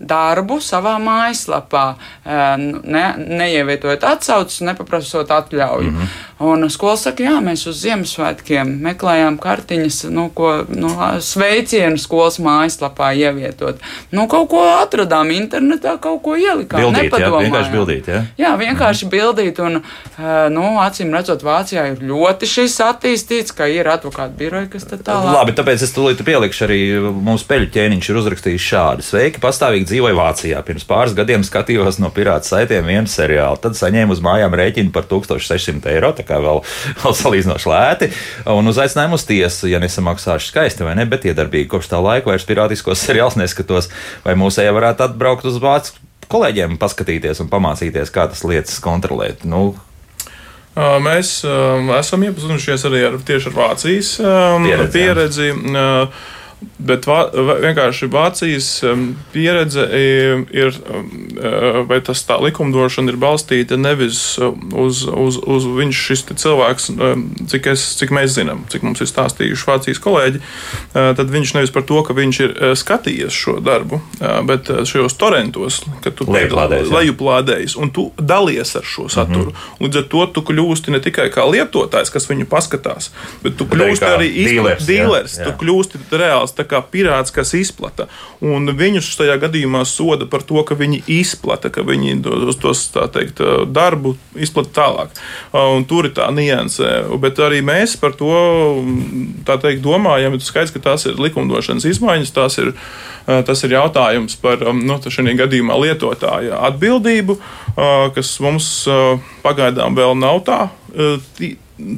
[0.08, 1.86] darbu savā mājaslapā,
[2.26, 5.92] ne, neievietojot atsauces, nepaprasot atļauju.
[5.92, 6.28] Mm -hmm.
[6.42, 10.90] Un skola saka, jā, mēs uz Ziemassvētkiem meklējām kartiņas, nu, ko nu,
[11.22, 13.78] sveicienu skolas mājaslapā ievietot.
[14.12, 16.82] Nu, kaut ko atradām internetā, kaut ko ielikām.
[16.82, 18.24] Bildīt, jā, vienkārši bildīt, jā.
[18.38, 19.18] Jā, vienkārši mm -hmm.
[19.18, 19.82] bildīt, un,
[20.54, 25.34] nu, acīm redzot, Vācijā ir ļoti šis attīstīts, ka ir advokātu biroja, kas tad tālāk.
[25.34, 26.82] Labi, tāpēc es tūlīt pielikšu arī
[27.22, 29.06] mūsu peļu ķēniņš ir uzrakstījis šādi.
[29.06, 30.62] Sveiki, pastāvīgi dzīvoju Vācijā.
[30.66, 35.06] Pirms pāris gadiem skatījos no pirāta saitiem vienu seriālu, tad saņēmu uz mājām rēķinu par
[35.12, 36.64] 1600 eiro kā vēl,
[37.04, 38.12] vēl salīdzinoši lēti.
[38.52, 42.48] Un uzaicinājumu uz tiesu, ja nesamaksāšu skaisti vai ne, bet iedarbīgi kopš tā laika vairs
[42.50, 43.92] pirātiskos seriālus neskatos.
[44.26, 49.44] Vai mūsējā varētu atbraukt uz Vāciju kolēģiem, paskatīties un pamācīties, kā tas lietas kontrolēt?
[49.44, 49.74] Nu,
[50.72, 51.42] Mēs
[51.98, 54.12] esam iepazinušies arī ar, tieši ar Vācijas
[54.64, 54.94] pieredzi.
[54.96, 55.50] pieredzi.
[56.62, 57.24] Bet vā,
[57.62, 58.68] vienkārši Vācijas
[59.34, 59.84] pieredze
[60.54, 66.90] ir, uh, vai tas tā likumdošana ir balstīta nevis uz, uz, uz viņš šis cilvēks,
[67.50, 71.74] cik, es, cik mēs zinām, cik mums ir stāstījuši Vācijas kolēģi, uh, tad viņš nevis
[71.74, 74.02] par to, ka viņš ir uh, skatījies šo darbu,
[74.46, 79.50] bet šajos torentos, kad tu lejuplādējies un tu dalies ar šo saturu.
[79.50, 79.86] Mm -hmm.
[79.86, 83.12] Līdz ar to tu kļūsti ne tikai kā lietotājs, kas viņu paskatās,
[83.44, 88.08] bet tu kļūsti arī īstenībā dīlers, tu kļūsti reāls tā kā pirāts, kas izplata.
[88.44, 92.20] Un viņus tajā gadījumā soda par to, ka viņi izplata, ka viņi
[92.62, 92.84] tos
[93.14, 93.42] teikt,
[93.74, 95.16] darbu izplata tālāk.
[95.58, 96.90] Un tur ir tā nianse.
[97.22, 98.34] Bet arī mēs par to
[99.48, 100.36] teikt, domājam.
[100.36, 102.74] Ir skaidrs, ka tās ir likumdošanas izmaiņas, tās ir,
[103.26, 107.38] tas ir jautājums par nu, šajā gadījumā lietotāja atbildību,
[108.16, 108.72] kas mums
[109.46, 110.62] pagaidām vēl nav tā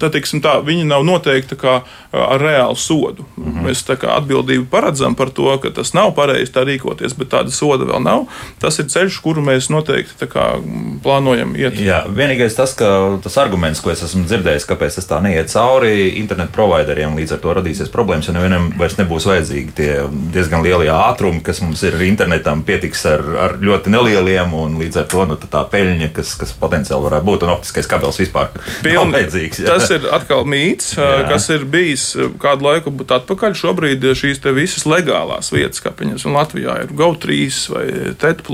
[0.02, 1.80] tā, teiksim, tā, viņi nav noteikti kā,
[2.14, 3.26] ar reālu sodu.
[3.38, 3.66] Mm -hmm.
[3.68, 8.04] Mēs atbildību paredzam par to, ka tas nav pareizi tā rīkoties, bet tāda soda vēl
[8.04, 8.26] nav.
[8.60, 10.62] Tas ir ceļš, kuru mēs noteikti kā,
[11.04, 11.80] plānojam iet.
[11.80, 16.10] Jā, vienīgais tas, ka tas arguments, ko es esmu dzirdējis, kāpēc tas tā neiet cauri
[16.20, 19.92] internetu provideriem, līdz ar to radīsies problēmas, jo nevienam vairs nebūs vajadzīgi tie
[20.34, 25.08] diezgan lielie ātrumi, kas mums ir internetam, pietiks ar, ar ļoti nelieliem, un līdz ar
[25.08, 28.50] to nu, tā peļņa, kas, kas potenciāli varētu būt, un optiskais kabels vispār
[28.84, 29.60] Piln, nav vajadzīgs.
[29.60, 31.26] Jā tas ir atkal mīts, Jā.
[31.32, 32.06] kas ir bijis
[32.42, 33.58] kādu laiku atpakaļ.
[33.58, 37.86] Šobrīd šīs visas legālās vietas, kā piemēram Latvijā, ir GO3 vai
[38.20, 38.46] TET,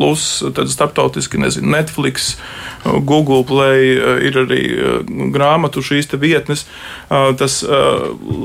[0.56, 2.36] tad starptautiski nezinu, Netflix,
[2.84, 3.96] Google Play,
[4.28, 4.62] ir arī
[5.36, 6.66] grāmatu šīs vietnes.
[7.10, 7.60] Tas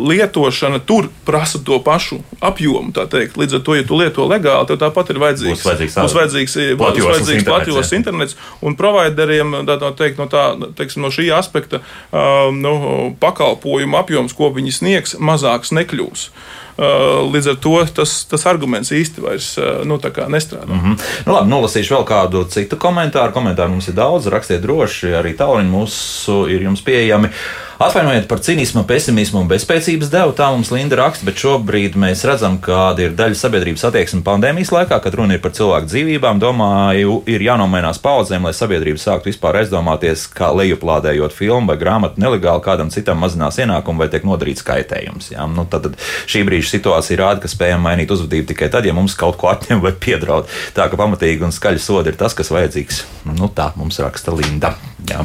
[0.08, 2.92] lietošana tur prasa to pašu apjomu.
[3.34, 6.56] Līdz ar to, ja tu lieto legāli, tev tāpat ir vajadzīgs, būs vajadzīgs, būs vajadzīgs,
[6.80, 8.38] būs vajadzīgs platjoslas internets.
[8.64, 10.46] Un provideriem tā, tā teikt, no, tā,
[10.78, 12.74] teiksim, no šī aspekta um, nu,
[13.22, 16.28] pakalpojumu apjoms, ko viņi sniegs, mazāks nekļūs.
[16.28, 20.66] Uh, līdz ar to tas, tas arguments īsti vairs uh, nu, nestrādā.
[20.66, 21.02] Mm -hmm.
[21.26, 23.32] nu, labi, nolasīšu vēl kādu citu komentāru.
[23.32, 27.30] Komentāru mums ir daudz, rakstiet droši, arī tālruņi mūsu ir jums pieejami.
[27.78, 32.60] Atvainojiet par cinismu, pesimismu un bezspēcības devu, tā mums Linda raksta, bet šobrīd mēs redzam,
[32.62, 36.38] kāda ir daļa sabiedrības attieksme pandēmijas laikā, kad runa ir par cilvēku dzīvībām.
[36.42, 42.62] Domāju, ir jānomainās paudzēm, lai sabiedrība sāktu vispār aizdomāties, kā lejuplādējot filmu vai grāmatu nelegāli
[42.62, 45.32] kādam citam mazinās ienākumu vai tiek nodarīts kaitējums.
[45.34, 45.48] Jā?
[45.50, 45.98] Nu, tad, tad
[46.30, 49.85] šī brīža situācija rāda, ka spējam mainīt uzvedību tikai tad, ja mums kaut ko atņem
[49.85, 50.50] vai piedraud.
[50.77, 53.05] Tā ka pamatīgi un skaļi sodi ir tas, kas vajadzīgs.
[53.35, 54.74] Nu, tā mums raksta Linda.
[55.11, 55.24] Jā.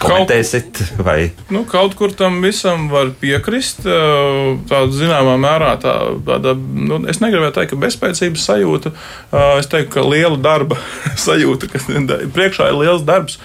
[0.00, 1.28] Komentēsit, vai?
[1.52, 3.82] Nu, kaut kur tam visam var piekrist.
[3.84, 5.92] Tāda zināmā mērā tā,
[6.24, 8.94] tāda, nu, es negribēju teikt, ka bezspēcības sajūta.
[9.60, 10.80] Es teiktu, ka liela darba
[11.26, 11.82] sajūta, ka
[12.36, 13.36] priekšā ir liels darbs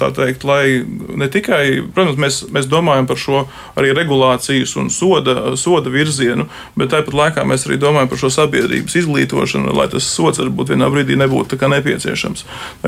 [0.00, 0.82] tā teikt, lai
[1.14, 1.62] ne tikai,
[1.94, 3.44] protams, mēs, mēs domājam par šo
[3.78, 6.48] arī regulācijas un soda, soda virzienu,
[6.78, 10.90] bet tāpat laikā mēs arī domājam par šo sabiedrības izglītošanu, lai tas sots varbūt vienā
[10.92, 12.44] brīdī nebūtu nepieciešams.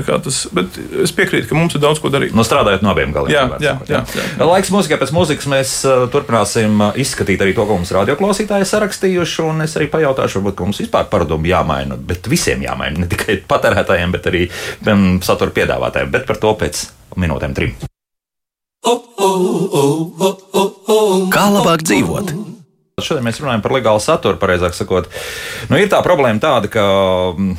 [0.07, 2.35] Tas, bet es piekrītu, ka mums ir daudz ko darīt.
[2.35, 3.33] No nu, strādājot no abiem galiem.
[3.33, 4.47] Jā, jā, jā, jā, jā.
[4.47, 5.73] Laiks mūzikai pēc mūzikas mēs
[6.13, 11.09] turpināsim izskatīt arī to, ko mums radioklausītāji sarakstījuši, un es arī pajautāšu, varbūt mums vispār
[11.13, 14.45] paradumu jāmaina, bet visiem jāmaina, ne tikai patērētājiem, bet arī
[15.27, 16.87] satura piedāvātājiem bet par to pēc
[17.21, 17.77] minūtēm trim.
[21.33, 22.35] Kā labāk dzīvot?
[22.97, 25.11] Šodien mēs runājam par legālu saturu, pareizāk sakot.
[25.69, 26.85] Nu, ir tā problēma tāda, ka
[27.37, 27.57] mm,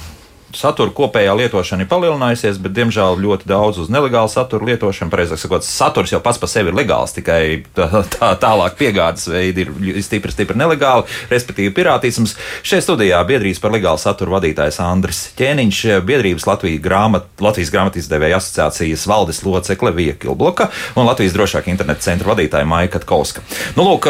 [0.58, 5.12] satura kopējā lietošana ir palielinājusies, bet, diemžēl, ļoti daudz uz nelegālu satura lietošanu.
[5.14, 7.42] Precīzāk sakot, saturs jau pats par sevi ir legāls, tikai
[7.78, 12.36] tā, tā tālāk piegādes veidi ir stipri, stipri nelegāli, respektīvi pirātisms.
[12.68, 19.06] Šajā studijā biedrības par legālu saturu vadītājs Andris Ķēniņš, biedrības Latvijas, grāmat, Latvijas grāmatizdevēja asociācijas
[19.10, 23.44] valdes locekle Vija Kilbloka un Latvijas drošāka interneta centra vadītāja Maika Tkauska.
[23.78, 24.10] Nu, lūk,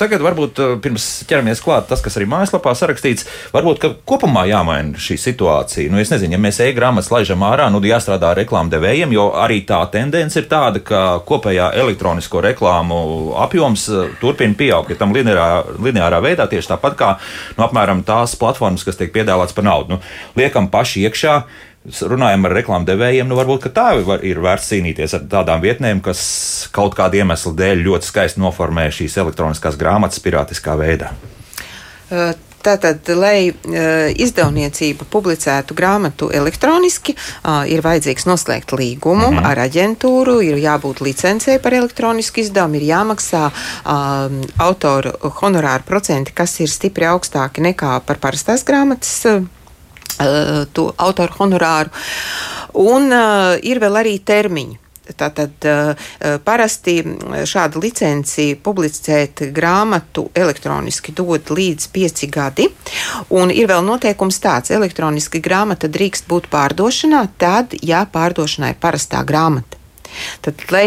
[0.00, 5.75] tagad varbūt pirms ķeramies klāt tas, kas arī mājaslapā sarakstīts, varbūt kopumā jāmaina šī situācija.
[5.92, 9.82] Nu, es nezinu, ja mēs e-grāmatas laižam ārā, nu, jāstrādā ar reklāmdevējiem, jo arī tā
[9.92, 12.98] tendence ir tāda, ka kopējā elektronisko reklāmu
[13.44, 13.86] apjoms
[14.22, 17.12] turpina pieaugt, ja tam lineārā, lineārā veidā tieši tāpat kā
[17.58, 19.96] nu, apmēram tās platformas, kas tiek piedāvātas par naudu.
[19.96, 21.36] Nu, liekam paši iekšā,
[22.10, 26.22] runājam ar reklāmdevējiem, nu varbūt tā var, ir vērts cīnīties ar tādām vietnēm, kas
[26.74, 31.12] kaut kāda iemesla dēļ ļoti skaisti noformē šīs elektroniskās grāmatas pirātiskā veidā.
[32.66, 39.46] Tātad, lai uh, izdevniecība publicētu grāmatu elektroniski, uh, ir vajadzīgs noslēgt līgumu mm -hmm.
[39.50, 46.60] ar aģentūru, ir jābūt licencē par elektronisku izdevumu, ir jāmaksā uh, autoru honorāru procenti, kas
[46.60, 49.14] ir stipri augstāki nekā par parastās grāmatas.
[49.26, 49.44] Uh,
[50.72, 51.90] to autoru honorāru.
[52.72, 54.85] Un uh, ir vēl arī termiņi.
[55.16, 55.66] Tātad
[56.44, 56.96] parasti
[57.46, 62.68] šādu licenci publicēt grāmatu elektroniski dod līdz pieci gadi.
[63.38, 69.22] Un ir vēl noteikums tāds, elektroniski grāmata drīkst būt pārdošanā tad, ja pārdošanā ir parastā
[69.26, 69.85] grāmata.
[70.44, 70.86] Tad, lai,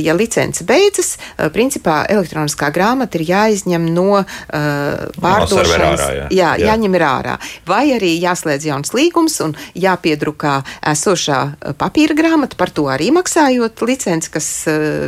[0.00, 1.16] ja licence beidzas,
[1.54, 6.00] principā elektroniskā grāmata ir jāizņem no pārdošanas.
[6.00, 6.26] No jā.
[6.30, 6.70] Jā, jā.
[6.70, 7.36] jāņem ir ārā.
[7.68, 10.60] Vai arī jāslēdz jauns līgums un jāpiedrukā
[10.92, 11.40] esošā
[11.80, 14.48] papīra grāmata, par to arī maksājot licenci, kas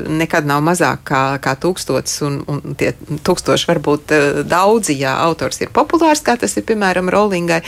[0.08, 4.14] nekad nav mazāk kā, kā tūkstots, un, un tie tūkstoši var būt
[4.48, 7.62] daudzi, ja autors ir populārs, kā tas ir piemēram Rollingai.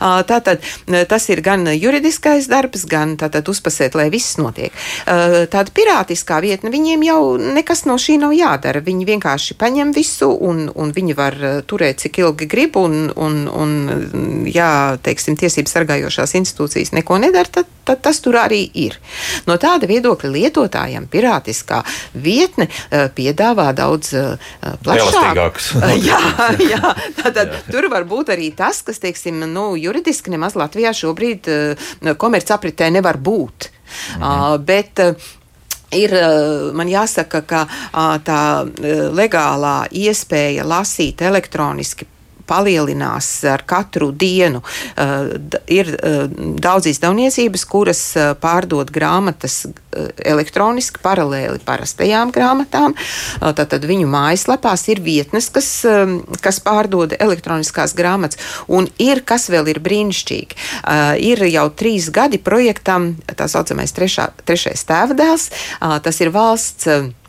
[0.00, 0.64] Tātad
[1.10, 4.74] tas ir gan juridiskais darbs, gan tātad uzpasēt, lai viss notiek.
[5.04, 8.82] Eh, tāda pirātiskā vietne, viņiem jau nekas no šī nav jādara.
[8.84, 13.44] Viņi vienkārši paņem visu, un, un viņi var eh, turēt, cik ilgi grib, un, un,
[13.50, 18.96] un ja, tiesības sargājošās institūcijas neko nedara, tad, tad tas tur arī ir.
[19.48, 21.82] No tāda viedokļa lietotājiem pirātiskā
[22.14, 24.14] vietne uh, piedāvā daudz
[24.84, 25.70] plašākus.
[26.08, 26.20] jā,
[26.72, 27.62] jā, tātad jā.
[27.68, 31.50] tur var būt arī tas, kas, teiksim, nu, juridiski nemaz Latvijā šobrīd
[32.20, 33.73] komercapritē nevar būt.
[34.18, 34.22] Mhm.
[34.22, 35.32] Uh, bet, uh,
[35.94, 36.10] Ir,
[36.74, 37.60] man jāsaka, ka
[38.26, 38.38] tā
[39.14, 42.08] legālā iespēja lasīt elektroniski
[42.48, 44.62] palielinās ar katru dienu.
[44.94, 45.34] Uh,
[45.70, 46.24] ir uh,
[46.60, 52.94] daudz izdevniecības, kuras uh, pārdod grāmatas uh, elektroniski paralēli parastajām grāmatām.
[52.94, 58.40] Uh, tātad viņu mājaslapās ir vietnes, kas, um, kas pārdod elektroniskās grāmatas.
[58.68, 64.30] Un ir, kas vēl ir brīnišķīgi, uh, ir jau trīs gadi projektam, tā saucamais trešā,
[64.44, 66.88] trešais tēvdēls, uh, tas ir valsts.
[66.88, 67.23] Uh, Eh,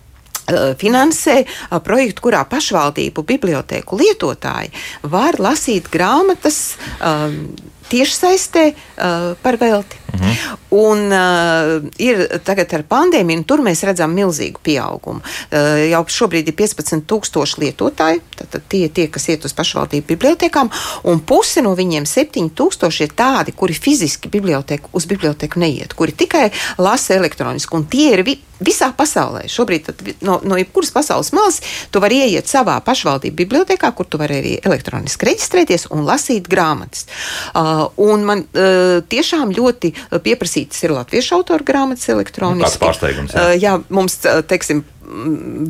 [0.80, 4.74] finansē eh, projektu, kurā pašvaldību bibliotēku lietotāji
[5.10, 7.56] var lasīt grāmatas um,
[7.90, 10.05] tiešsaistē uh, par velti.
[10.16, 10.62] Mhm.
[10.76, 15.22] Un uh, ir tagad ar pandēmiju, un tur mēs redzam milzīgu pieaugumu.
[15.22, 20.72] Uh, jau šobrīd ir 15,000 lietotāji, tad tie, tie, kas iet uz pašvaldību bibliotekām,
[21.12, 26.50] un pusi no viņiem 7,000 ir tādi, kuri fiziski biblioteku, uz biblioteku neiet, kuri tikai
[26.82, 29.46] lasa elektroniski, un tie ir vi visā pasaulē.
[29.52, 29.90] Šobrīd
[30.24, 31.60] no, no jebkuras pasaules malas
[31.92, 37.06] tu vari ieiet savā pašvaldību bibliotekā, kur tu vari arī elektroniski reģistrēties un lasīt grāmatas.
[37.52, 39.92] Uh, un man uh, tiešām ļoti
[40.26, 42.62] pieprasītas ir latviešu autoru grāmatas elektroniski.
[42.62, 43.36] Nu, kāds pārsteigums?
[43.36, 44.84] Jā, uh, jā mums, uh, teiksim,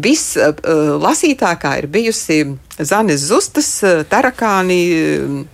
[0.04, 0.54] viss uh,
[1.02, 2.44] lasītākā ir bijusi
[2.80, 3.72] Zanes Zustas
[4.12, 4.80] tarakāni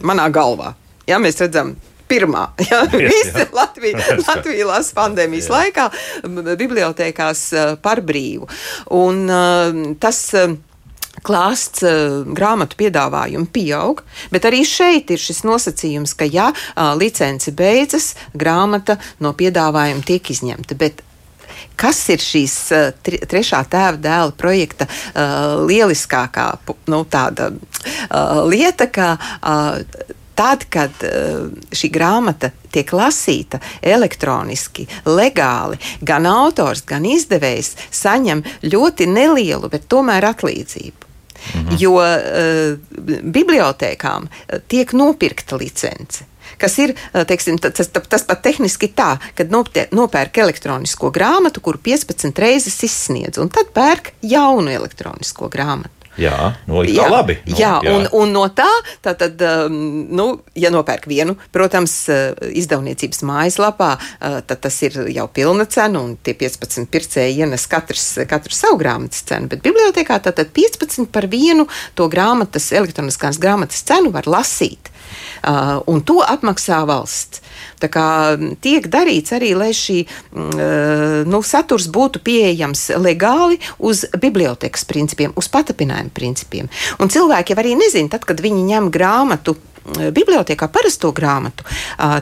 [0.06, 0.76] manā galvā.
[1.10, 1.76] Jā, mēs redzam,
[2.12, 2.48] pirmā.
[2.70, 2.84] Ja?
[2.92, 5.56] Visi Latvija, Latvija lasa pandēmijas jā.
[5.58, 5.88] laikā
[6.60, 7.46] bibliotekās
[7.84, 8.50] par brīvu.
[8.98, 9.26] Un
[10.02, 10.22] tas
[11.28, 14.04] klāsts uh, grāmatu piedāvājumu pieaug,
[14.34, 20.34] bet arī šeit ir šis nosacījums, ka, ja uh, licence beidzas, grāmata no piedāvājuma tiek
[20.34, 20.78] izņemta.
[20.80, 21.04] Bet
[21.80, 26.48] kas ir šīs uh, trešā tēva dēla projekta uh, lieliskākā
[26.92, 31.04] nu, tāda, uh, lieta, ka uh, tad, kad
[31.76, 40.32] šī grāmata tiek lasīta elektroniski, legāli, gan autors, gan izdevējs saņem ļoti nelielu, bet tomēr
[40.32, 41.01] atlīdzību.
[41.56, 41.78] Mhm.
[41.82, 42.76] Jo uh,
[43.24, 44.30] bibliotekām
[44.68, 46.28] tiek nopirkta licence
[46.62, 46.94] kas ir
[47.28, 53.40] teiksim, tas, tas, tas pat tehniski tā, kad nopērk elektronisko grāmatu, kuru 15 reizes izsniedz,
[53.42, 56.01] un tad pērk jaunu elektronisko grāmatu.
[56.20, 57.38] Jā, no jā, labi.
[57.48, 57.94] Nu, jā, jā.
[57.96, 58.68] Un, un no tā,
[59.04, 59.76] tā tad, um,
[60.12, 60.26] nu,
[60.60, 66.18] ja nopērk vienu, protams, uh, izdevniecības mājaslapā, uh, tad tas ir jau pilna cena, un
[66.20, 69.48] tie 15 pircēji ienes katrs, katru savu grāmatas cenu.
[69.52, 74.92] Bet bibliotekā tātad 15 par vienu to grāmatas, elektroniskās grāmatas cenu var lasīt.
[75.42, 77.42] Uh, un to apmaksā valsts.
[77.82, 78.06] Tā kā
[78.62, 85.50] tiek darīts arī, lai šī mm, nu, saturs būtu pieejams legāli uz bibliotekas principiem, uz
[85.52, 86.70] patapinājumu principiem.
[87.02, 91.66] Un cilvēki jau arī nezina, tad, kad viņi ņem grāmatu bibliotekā parasto grāmatu,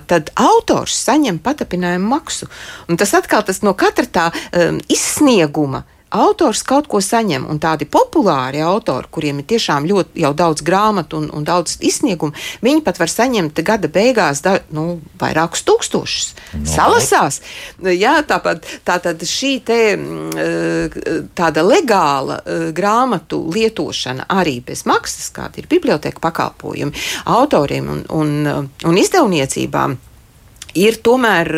[0.07, 2.47] tad autors saņem patapinājumu maksu.
[2.87, 7.85] Un tas atkal tas no katra tā um, izsnieguma autors kaut ko saņem, un tādi
[7.89, 13.11] populāri autori, kuriem ir tiešām ļoti daudz grāmatu un, un daudz izsniegumu, viņi pat var
[13.11, 16.31] saņemt gada beigās da, nu, vairākus tūkstošus.
[16.53, 16.65] No.
[16.69, 17.41] Salasās.
[17.79, 25.61] Jā, tāpat tātad šī te, mm, tāda legāla e, grāmatu lietošana arī bez maksas, kāda
[25.61, 29.97] ir biblioteka pakalpojumi autoriem un, un, un izdevniecībām,
[30.79, 31.53] ir tomēr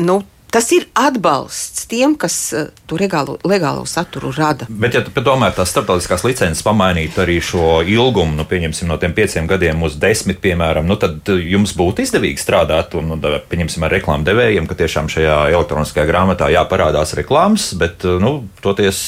[0.00, 0.20] nu,
[0.54, 4.68] Tas ir atbalsts tiem, kas uh, to legālo, legālo saturu rada.
[4.70, 9.48] Bet, ja domā, tās starptautiskās licences pamainītu arī šo ilgumu, nu, pieņemsim, no tiem pieciem
[9.50, 13.96] gadiem uz desmit, piemēram, nu, tad eh, jums būtu izdevīgi strādāt un, un pieņemsim, ar
[13.96, 19.00] reklāmu devējiem, ka tiešām šajā elektroniskajā grāmatā jāparādās reklāmas, bet, eh, nu, toties.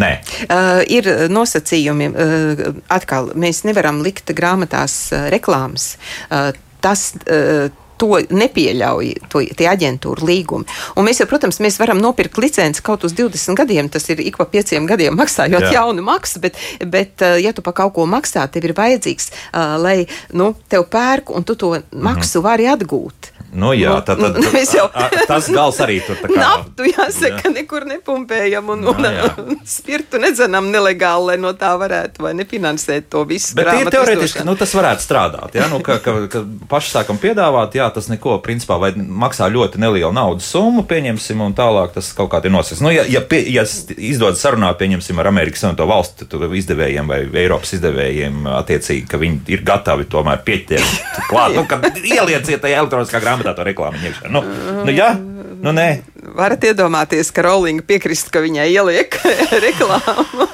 [0.00, 0.14] Nē.
[0.46, 5.90] Uh, ir nosacījumi, uh, atkal mēs nevaram likt grāmatās uh, reklāmas.
[6.30, 7.68] Uh, tas, uh,
[8.00, 10.68] to nepieļauj to, tie aģentūra līgumi.
[10.96, 14.40] Un mēs jau, protams, mēs varam nopirkt licenci kaut uz 20 gadiem, tas ir ik
[14.40, 15.74] pa pieciem gadiem maksājot Jā.
[15.80, 19.76] jaunu maksu, bet, bet, uh, ja tu pa kaut ko maksā, tev ir vajadzīgs, uh,
[19.82, 19.98] lai,
[20.36, 22.46] nu, tev pērk un tu to maksu mhm.
[22.48, 23.29] vari atgūt.
[23.50, 24.84] Nu, jā, tā tad nu, jau...
[24.94, 26.30] a, a, tas gals arī tur kā...
[26.38, 27.52] Naftu, jāsaka, jā.
[27.54, 29.30] nekur nepumpējam un, un, jā, jā.
[29.42, 33.56] un spirtu nedzenam nelegāli, lai no tā varētu vai nefinansēt to visu.
[33.58, 37.74] Bet ir teoretiski, nu, tas varētu strādāt, jā, nu, ka, ka, ka paši sākam piedāvāt,
[37.80, 42.30] jā, tas neko, principā, vai maksā ļoti nelielu naudas summu, pieņemsim, un tālāk tas kaut
[42.32, 42.84] kā ir nosacīts.
[42.86, 43.66] Nu, ja, ja, pie, ja
[43.98, 46.28] izdodas sarunāt, pieņemsim, ar Amerikas Savienoto valstu
[46.60, 52.62] izdevējiem vai Eiropas izdevējiem, attiecīgi, ka viņi ir gatavi tomēr pieķert klāt, nu, ka ielieciet
[52.62, 54.30] tajā elektroniskā grāmatā grāmatā to reklāmu iekšā.
[54.32, 54.42] Nu,
[54.84, 55.14] nu, jā,
[55.60, 55.88] nu, nē.
[56.36, 59.16] Varat iedomāties, ka Rowling piekrist, ka viņai ieliek
[59.66, 60.46] reklāmu.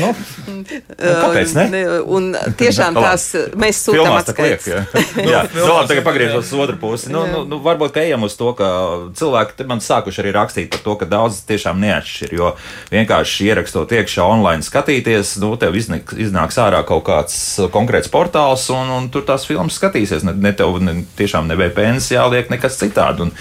[0.00, 0.10] nu,
[0.50, 0.54] nu,
[0.98, 1.54] kāpēc?
[1.56, 1.80] Ne?
[2.04, 3.26] Un tiešām tās
[3.58, 4.68] mēs sūtām atskaits.
[4.70, 4.82] Jā,
[5.32, 5.42] jā.
[5.54, 7.10] nu, labi, tagad pagriežos uz otru pusi.
[7.12, 8.70] Nu, nu, nu, varbūt, ka ejam uz to, ka
[9.18, 12.52] cilvēki man sākuši arī rakstīt par to, ka daudz tiešām neatšķir, jo
[12.92, 17.36] vienkārši ierakstot iekšā online skatīties, nu, tev iznāks ārā kaut kāds
[17.74, 20.26] konkrēts portāls un, un tur tās filmas skatīsies.
[20.26, 23.26] Ne, ne tev ne, tiešām ne VPNs jāliek nekas citādi.
[23.26, 23.34] Un,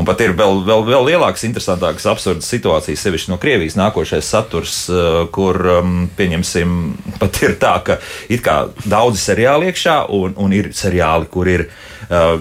[0.00, 4.76] un pat ir vēl, vēl, vēl lielākas, interesantākas, absurdas situācijas, sevišķi no Krievijas nākošais saturs,
[4.92, 6.76] eh, kur, um, pieņemsim,
[7.22, 7.98] pat ir tā, ka
[8.32, 8.44] ir
[8.84, 12.40] daudzi seriāli iekšā, un, un ir seriāli, kur ir uh,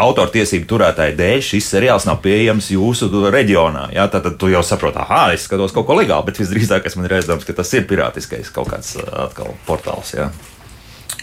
[0.00, 3.90] autortiesību turētāju dēļ šis seriāls nav pieejams jūsu reģionā.
[3.96, 7.10] Jā, tad, tad tu jau saproti, ah, es skatos kaut ko legālu, bet visdrīzāk man
[7.10, 10.14] ir aizdoms, ka tas ir pirātiskais kaut kāds uh, atkal portāls.
[10.16, 10.30] Jā.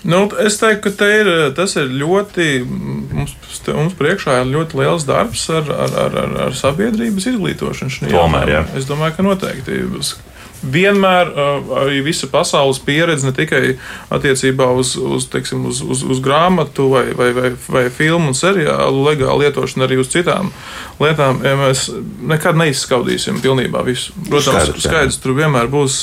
[0.05, 2.47] Nu, es teiktu, ka ir, tas ir ļoti.
[2.67, 3.33] Mums,
[3.73, 8.11] mums priekšā ir ļoti liels darbs ar, ar, ar, ar sabiedrības izglītošanu.
[8.11, 8.63] Tomēr, jā.
[8.77, 9.81] Es domāju, ka noteikti
[10.63, 11.31] vienmēr
[11.81, 13.77] arī visa pasaules pieredze, ne tikai
[14.13, 19.05] attiecībā uz, uz, teiksim, uz, uz, uz grāmatu vai, vai, vai, vai filmu un seriālu
[19.05, 20.51] legālu lietošanu, arī uz citām
[21.01, 21.41] lietām.
[21.45, 21.87] Ja mēs
[22.27, 24.15] nekad neizskaudīsim pilnībā visu.
[24.29, 25.99] Protams, skaidrs, skaidrs tur vienmēr būs,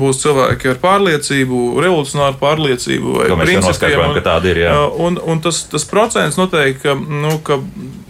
[0.00, 4.06] būs cilvēki ar pārliecību, revolucionāru pārliecību vai principiem.
[4.06, 4.50] Un.
[4.56, 4.78] Jā.
[5.06, 7.60] Un, un tas, tas procents noteikti, ka, nu, ka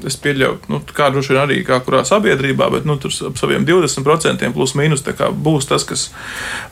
[0.06, 3.66] es pieļauju, nu, kā droši vien arī kā kurā sabiedrībā, bet nu, tur ap saviem
[3.66, 5.04] 20% plus mīnus
[5.46, 6.06] būs tas, kas.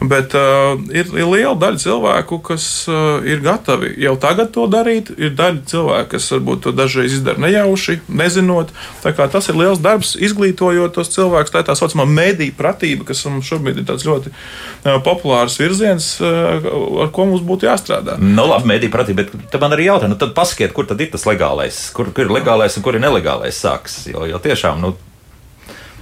[0.01, 5.12] Bet uh, ir, ir liela daļa cilvēku, kas uh, ir gatavi jau tagad to darīt.
[5.18, 8.73] Ir daļa cilvēku, kas varbūt to dažreiz izdara nejauši, nezinot.
[9.03, 11.53] Tas ir liels darbs, izglītojot tos cilvēkus.
[11.55, 16.68] Tā ir tā saucamā mediju pratība, kas mums šobrīd ir ļoti uh, populārs virziens, uh,
[17.05, 18.18] ar ko mums būtu jāstrādā.
[18.20, 21.27] Nu, labi, mediju pratība, bet man arī jautā, nu, tad pasakiet, kur tad ir tas
[21.29, 23.24] legālais, kur, kur ir legālais un kur ir nelegālais
[23.65, 24.05] sāks.
[24.13, 24.95] Jo, jo tiešām, nu,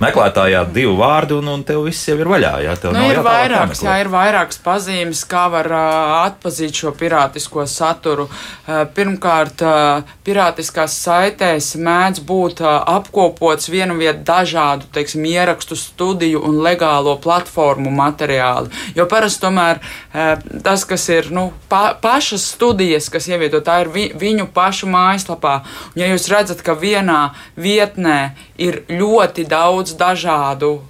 [0.03, 2.53] meklētājā divi vārdi, un, un tev viss jau ir vaļā.
[2.65, 5.85] Jā, nu, ir, vairāks, jā, ir vairākas pazīmes, kā var uh,
[6.27, 8.29] atpazīt šo pirātisko saturu.
[8.29, 16.43] Uh, pirmkārt, uh, pirātiskās saitēs mēdz būt uh, apkopots vienu vietu dažādu teiksim, ierakstu, studiju
[16.49, 18.73] un legālo platformu materiāli.
[18.99, 23.93] Jo parasti tomēr uh, tas, kas ir nu, pa, pašas studijas, kas ievieto, tā ir
[23.95, 25.59] vi, viņu pašu mājaslapā.
[25.93, 30.81] Un, ja jūs redzat, ka vienā vietnē ir ļoti daudz dažādu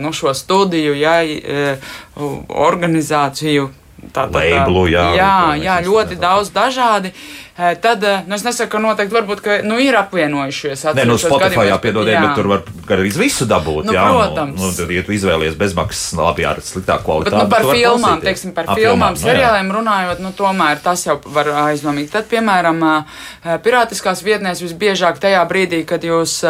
[0.00, 1.20] nu, šo studiju, jā,
[2.48, 3.68] organizāciju.
[4.08, 4.40] Tā, tā, tā.
[4.40, 7.12] Labelu, jā, jā, jā, ļoti daudz dažādi.
[7.60, 10.86] Tad nu, es nesaku, ka noteikti varbūt, ka, nu, ir apvienojušies.
[10.96, 12.62] Nē, nu, Spotify jāpiedodiet, bet tur var
[12.96, 13.84] arī visu dabūt.
[13.90, 14.56] Nu, jā, protams.
[14.56, 17.36] Nu, tad, ja tu izvēlies bezmaksas, labi, ar sliktāku kvalitāti.
[17.36, 21.20] Bet, nu, par filmām, teiksim, par filmām, filmām nu, seriāliem runājot, nu, tomēr tas jau
[21.36, 22.08] var aizdomīgi.
[22.16, 22.80] Tad, piemēram,
[23.68, 26.40] pirātiskās vietnēs visbiežāk tajā brīdī, kad jūs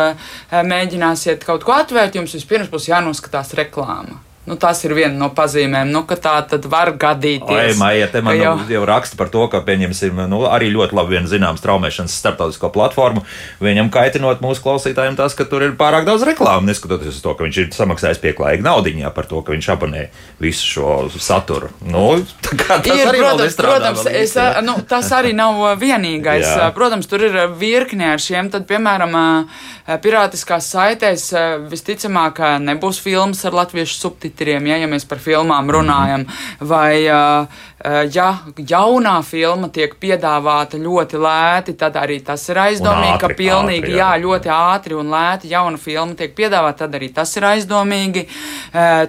[0.55, 4.23] mēģināsiet kaut ko atvērt, jums vispirms būs jānoskatās reklāma.
[4.51, 7.55] Nu, tas ir viena no pazīmēm, nu, ka tā tad var gadīties.
[7.55, 8.57] Ai, Maija, te man jau...
[8.67, 13.23] jau raksta par to, ka, pieņemsim, nu, arī ļoti labi vien zināms traumēšanas starptautisko platformu.
[13.63, 17.47] Viņam kaitinot mūsu klausītājiem tas, ka tur ir pārāk daudz reklāmu, neskatoties uz to, ka
[17.47, 20.09] viņš ir samaksājis pieklājīgi naudiņā par to, ka viņš abonē
[20.43, 21.71] visu šo saturu.
[21.87, 22.09] Nu,
[22.43, 24.35] tas ir, arī protams, protams es,
[24.67, 26.57] nu, tas arī nav vienīgais.
[26.75, 29.15] Protams, tur ir virkne ar šiem, tad, piemēram,
[30.03, 31.31] pirātiskās saitēs
[31.71, 36.24] visticamāk nebūs filmas ar latviešu subtitriem titriem, ja, ja mēs par filmām runājam,
[36.64, 43.38] vai ja jaunā filma tiek piedāvāta ļoti lēti, tad arī tas ir aizdomīgi, ātri, ka
[43.38, 44.09] pilnīgi, ātri, jā.
[44.14, 48.26] jā, ļoti ātri un lēti jauna filma tiek piedāvāta, tad arī tas ir aizdomīgi.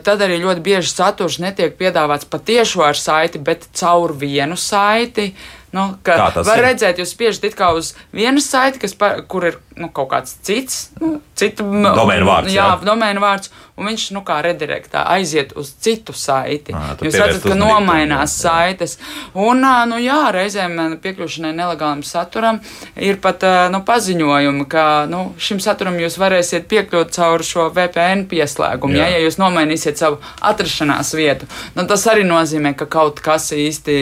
[0.03, 5.31] Tad arī ļoti bieži saturs netiek piedāvāts patiešo ar saiti, bet caur vienu saiti.
[5.71, 6.65] Nu, var ir?
[6.65, 10.37] redzēt, jūs spiežat it kā uz vienas saiti, kas, pa, kur ir nu, kaut kāds
[10.45, 12.53] cits, nu, cita domēna vārds.
[12.53, 12.79] Jā, jā.
[12.87, 13.51] domēna vārds
[13.81, 16.73] un viņš, nu, kā redirektā, aiziet uz citu saiti.
[16.75, 18.51] À, Jūs redzat, ka nomainās jā.
[18.51, 18.97] saites.
[19.33, 22.61] Un, nu, jā, reizēm piekļūšanai nelegālam saturam
[22.99, 28.97] ir pat nu, paziņojumi, ka nu, šim saturam jūs varēsiet piekļūt caur šo VPN pieslēgumu.
[28.99, 29.07] Jā.
[29.09, 33.97] Ja, ja jūs nomainīsiet savu atrašanās vietu, nu, tas arī nozīmē, ka kaut kas īsti,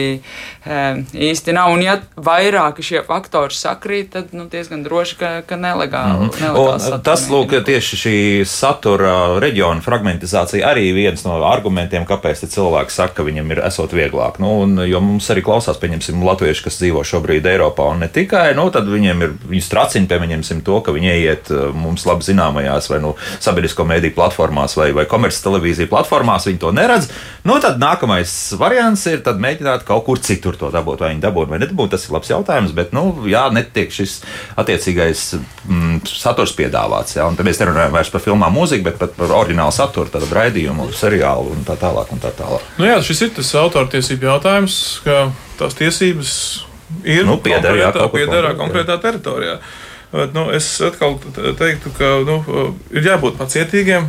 [1.30, 1.72] īsti nav.
[1.76, 6.26] Un, ja vairāki šie faktori sakrīt, tad nu, diezgan droši, ka, ka nelegāli.
[6.26, 7.02] Mm -hmm.
[7.06, 8.16] Tas, lūk, tieši šī
[8.48, 14.38] satura reģiona fragmentizācija arī viens no argumentiem, kāpēc cilvēki saka, ka viņam ir esot vieglāk.
[14.38, 18.54] Nu, un, jo mums arī klausās, pieņemsim, latvieši, kas dzīvo šobrīd Eiropā un ne tikai,
[18.54, 22.90] nu, tad viņiem ir, viņus tracina, pieņemsim to, ka viņi ieiet uh, mums labi zināmajās
[22.90, 27.10] vai nu, sabiedrisko mediju platformās vai, vai komerces televīziju platformās, viņi to neredz.
[27.44, 31.60] Nu, tad nākamais variants ir mēģināt kaut kur citur to dabūt, vai viņi dabūt vai
[31.62, 31.94] nedabūt.
[31.94, 34.20] Tas ir labs jautājums, bet, nu, jā, netiek šis
[34.60, 35.34] attiecīgais
[35.66, 37.18] mm, saturs piedāvāts.
[37.18, 41.54] Tad mēs nerunājam vairs par filmām, mūziku, bet par, par oriģinālu saturu, tādu raidījumu, seriālu
[41.56, 42.10] un tā tālāk.
[42.14, 42.64] Un tā tālāk.
[42.80, 45.28] Nu jā, šis ir tas autortiesību jautājums, ka
[45.60, 46.34] tās tiesības
[47.04, 49.60] ir nu, piederā konkrētā, konkrētā teritorijā.
[50.10, 51.20] Bet, nu, es atkal
[51.58, 52.40] teiktu, ka nu,
[52.90, 54.08] ir jābūt pacietīgiem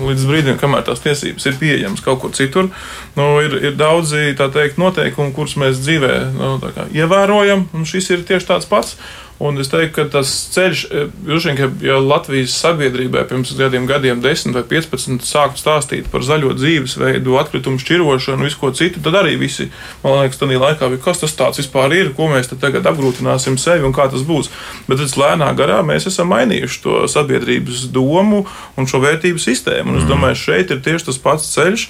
[0.00, 2.70] līdz brīdim, kamēr tās tiesības ir pieejamas kaut kur citur.
[3.18, 6.54] Nu, ir, ir daudzi teikt, noteikumi, kurus mēs dzīvē nu,
[6.96, 8.96] ievērojam, un šis ir tieši tāds pats.
[9.42, 10.80] Un es teiktu, ka tas ceļš,
[11.26, 16.52] droši vien, ja Latvijas sabiedrībai pirms gadiem, gadiem 10 vai 15 sāktu stāstīt par zaļo
[16.54, 19.66] dzīvesveidu, atkritumu šķirošanu, visu ko citu, tad arī visi,
[20.04, 23.82] man liekas, tādā laikā bija, kas tas tāds vispār ir, ko mēs tagad apgrūtināsim sevi
[23.82, 24.52] un kā tas būs.
[24.86, 28.44] Bet tad lēnā garā mēs esam mainījuši to sabiedrības domu
[28.78, 29.96] un šo vērtību sistēmu.
[29.96, 30.12] Un es mhm.
[30.14, 31.88] domāju, šeit ir tieši tas pats ceļš,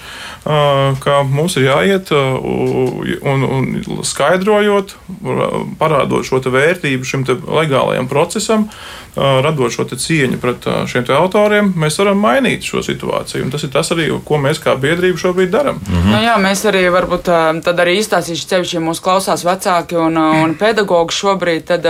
[1.04, 4.96] kā mums ir jāiet un, un skaidrojot,
[5.76, 8.68] parādot šo vērtību šim legālajam procesam,
[9.14, 13.44] radot šo cieņu pret šiem autoriem, mēs varam mainīt šo situāciju.
[13.44, 15.78] Un tas ir tas arī, ko mēs kā biedrība šobrīd darām.
[15.78, 16.10] Mm -hmm.
[16.10, 17.30] nu, jā, mēs arī varbūt
[17.62, 21.86] tad arī izstāstīšu ceļš, ja mūs klausās vecāki un, un pedagogi šobrīd, tad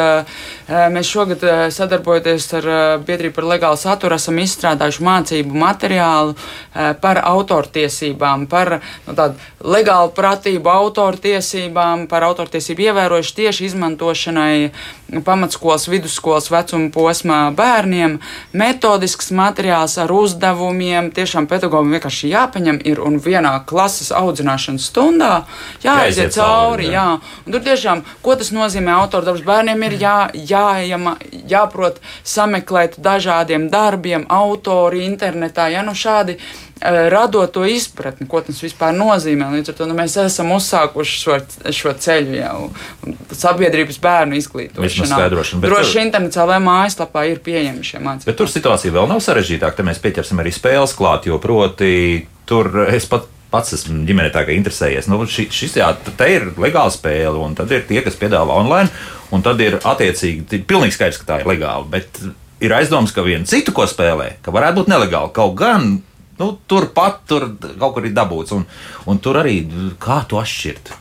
[0.68, 2.64] mēs šogad sadarbojoties ar
[3.06, 6.34] biedrību par legālu saturu esam izstrādājuši mācību materiālu
[7.00, 9.34] par autortiesībām, par nu, tādu
[9.64, 14.70] legālu pratību autortiesībām, par autortiesību ievērošanu tieši izmantošanai
[15.34, 18.18] pamatskolas, vidusskolas vecuma posmā bērniem,
[18.54, 21.10] metodisks materiāls ar uzdevumiem.
[21.14, 25.32] Tiešām pedagogam vienkārši jāpaņem ir un vienā klases audzināšanas stundā
[25.84, 26.90] jāaiziet cauri.
[26.92, 27.06] Jā.
[27.18, 27.50] Jā.
[27.50, 30.18] Tur tiešām, ko tas nozīmē autordarbs, bērniem ir jā,
[30.54, 31.16] jājama,
[31.50, 35.66] jāprot sameklēt dažādiem darbiem, autori internetā.
[35.74, 36.38] Ja, nu šādi
[36.84, 39.48] radot to izpratni, ko tas vispār nozīmē.
[39.56, 41.38] Līdz ar to nu, mēs esam uzsākuši šo,
[41.72, 42.56] šo ceļu jau
[43.32, 45.20] sabiedrības bērnu izglītošanā.
[45.64, 48.28] Droši vien internetā vai mājaslapā ir pieejami šie mācību.
[48.28, 49.80] Bet tur situācija vēl nav sarežģītāka.
[49.80, 54.42] Te mēs pieķersim arī spēles klāt, jo proti tur es pat pats esmu ģimenē tā
[54.46, 55.08] kā interesējies.
[55.10, 58.90] Nu, ši, šis jā, te ir legāla spēle, un tad ir tie, kas piedāvā online,
[59.34, 61.86] un tad ir attiecīgi pilnīgi skaidrs, ka tā ir legāla.
[61.92, 62.18] Bet
[62.64, 65.32] ir aizdoms, ka vienu citu, ko spēlē, ka varētu būt nelegāli.
[65.36, 65.94] Kaut gan
[66.40, 68.54] Nu, Turpat tur kaut kur ir dabūts.
[68.56, 68.66] Un,
[69.10, 69.60] un tur arī
[70.02, 70.94] kā to atšķirt.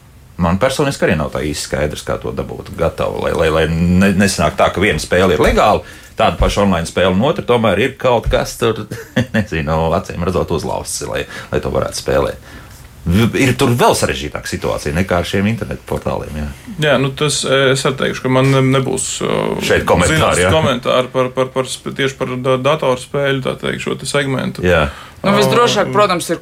[0.43, 3.21] Man personiski arī nav tā īsti skaidrs, kā to dabūt gatavu.
[3.25, 5.83] Lai, lai, lai ne, nesanāk tā, ka viena spēle ir legāla,
[6.17, 8.85] tādu pašu online spēli, un otra tomēr ir kaut kas tur,
[9.35, 12.51] nezinu, acīm redzot, uzlausts, lai, lai to varētu spēlēt.
[13.03, 16.37] Ir tur vēl sarežģītāka situācija nekā ar šiem internetu portāliem.
[16.39, 16.45] Jā,
[16.85, 19.07] jā nu tas es arī teikšu, ka man nebūs
[19.67, 22.31] šeit komentāri, zināms, komentāri par, par, par, tieši par
[22.63, 24.63] datorspēļu teikt, šo te segmentu.
[24.63, 24.85] Jā.
[25.23, 26.41] Nu, visdrošāk, protams, ir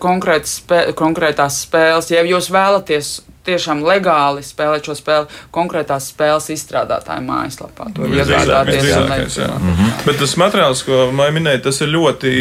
[0.50, 2.10] spē, konkrētās spēles.
[2.10, 3.12] Ja jūs vēlaties
[3.46, 7.88] tiešām legāli spēlēt šo spēli konkrētās spēles izstrādātāju mājaslapā.
[7.96, 9.38] Tur iegādāties.
[9.42, 9.92] Mm -hmm.
[10.06, 12.32] Bet tas materiāls, ko Maija minēja, tas ir ļoti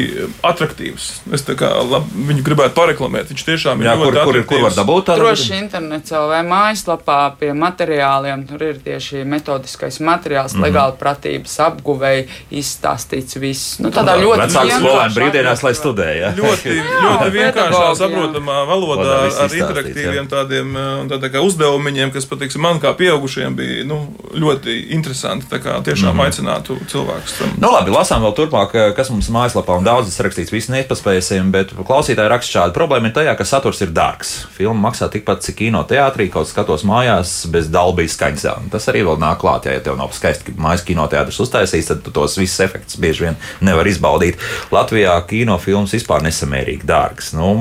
[0.42, 1.11] attraktīvs.
[1.32, 3.30] Es kā, lab, viņu gribētu pareklamēt.
[3.32, 5.24] Viņš tiešām ir Jā, ļoti kur, kur, kur var dabūt tādu?
[5.24, 8.46] Droši internets LV mājaslapā pie materiāliem.
[8.48, 10.66] Tur ir tieši metodiskais materiāls, mm -hmm.
[10.66, 13.78] legāli pratības apguvēji izstāstīts viss.
[13.80, 16.32] Nu, tādā tā, ļoti vecāks skolēni brīvdienās, lai studēja.
[16.36, 16.76] Ļoti,
[17.07, 22.80] ļoti vienkāršā, saprotamā valodā ar interaktīviem tādiem un tā, tā kā uzdevumiņiem, kas patīk man
[22.82, 24.01] kā pieaugušiem, bija nu,
[24.34, 25.49] ļoti interesanti.
[25.51, 26.24] Tā kā tiešām mm.
[26.26, 27.55] aicinātu cilvēkus tam.
[27.62, 31.72] Nu, labi, lasām vēl turpmāk, kas mums mājaslapā un daudz ir rakstīts, visi nepaspēsim, bet
[31.76, 34.34] klausītāji raksta šādu problēmu ir tajā, ka saturs ir dārgs.
[34.57, 38.68] Filma maksā tikpat, cik kino teātrī, kaut skatos mājās bez dalbijas skaņas.
[38.72, 42.62] Tas arī vēl nāk klāt, ja tev nav skaisti mājas kinoteātris uztaisījis, tad tos visus
[42.64, 44.41] efektus bieži vien nevar izbaudīt.
[44.74, 47.34] Latvijā kinofilmas vispār nesamērīgi dārgas.
[47.36, 47.53] Nu,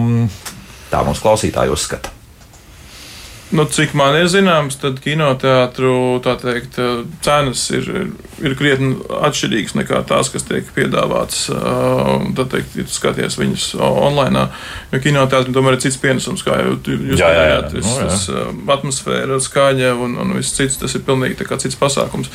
[0.92, 2.19] tā mums klausītāji uzskata.
[3.50, 6.76] Nu, cik man ir zināms, tad kinoteātru teikt,
[7.26, 7.88] cenas ir,
[8.38, 8.92] ir, krietni
[9.26, 11.48] atšķirīgas nekā tās, kas tiek piedāvātas.
[12.38, 14.46] Tad, teikt, ja skaties viņus online,
[14.94, 17.74] jo kinoteātrim tomēr ir cits pienesums, kā jau jūs teicāt.
[17.74, 22.30] Tas, nu, atmosfēra, skaņa un, un viss cits, tas ir pilnīgi cits pasākums.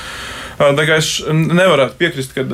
[0.59, 2.51] Tā kā es nevaru piekrist, kad,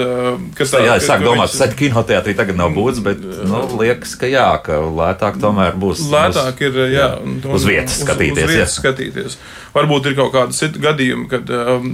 [0.56, 0.88] kad tā ir.
[0.88, 4.80] Jā, es sāku domāt, ka kinoteātrī tagad nav būts, bet nu, liekas, ka jā, ka
[4.80, 6.06] lētāk tomēr būs.
[6.12, 8.44] Lētāk ir, jā, jā uz vietas skatīties.
[8.44, 9.40] Uz, uz vietas skatīties.
[9.70, 11.90] Varbūt ir kaut kādi gadījumi, kad um,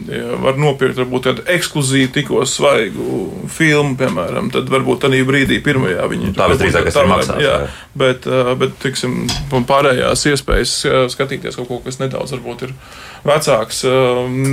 [0.46, 3.18] var nopirkt varbūt tādu ekskluzīvu, tikko svaigu
[3.52, 4.48] filmu, piemēram.
[4.54, 7.42] Tad varbūt tādā brīdī pirmajā viņi tā visdrīzāk ir maksās.
[7.42, 7.58] Jā.
[7.96, 8.28] Bet,
[8.60, 10.78] bet tiksim, pārējās iespējas
[11.12, 12.74] skatīties kaut ko, kas nedaudz varbūt ir
[13.26, 13.82] vecāks,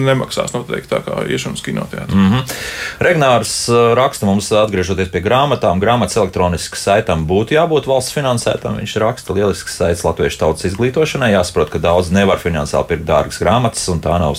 [0.10, 2.16] nemaksās noteikti tā kā iešana uz kinoteātru.
[2.16, 2.54] Mm -hmm.
[3.00, 8.78] Regnārs raksta mums, atgriežoties pie grāmatām, grāmatas elektroniskas saitam būtu jābūt valsts finansētam.
[8.80, 11.34] Viņš raksta lielisks saits latviešu tautas izglītošanai.
[11.34, 14.38] Jāsaprot, ka daudz nevar finansiāli pirkt dārgas grāmatas, un tā nav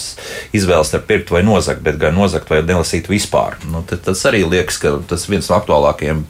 [0.53, 3.57] izvēle starp pirkt vai nozagt, bet gan nozagt vai nelasīt vispār.
[3.71, 6.25] Nu, tas arī liekas, ka tas viens no aktuālākajiem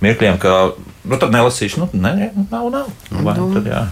[0.00, 0.72] mirkļiem, ka
[1.04, 2.90] nu, tad nelasīšu, nu, nē, nav, nav.
[3.10, 3.52] Vai, nu.
[3.54, 3.86] tad, jā.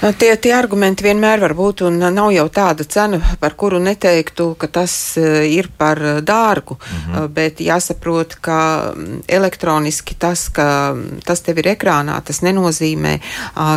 [0.00, 4.68] Tie, tie argumenti vienmēr var būt, un nav jau tāda cena, par kuru neteiktu, ka
[4.68, 6.76] tas ir par dārgu.
[6.76, 7.28] Mm -hmm.
[7.28, 8.92] Bet jāsaprot, ka
[9.28, 13.18] elektroniski tas, ka tas tev ir ekrānā, tas nenozīmē,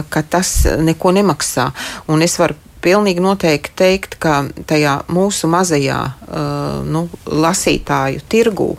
[0.09, 1.71] ka tas neko nemaksā.
[2.07, 2.55] Un es varu
[2.87, 8.69] pilnīgi noteikti teikt, ka tajā mūsu mazajā uh, nu, lasītāju tirgū,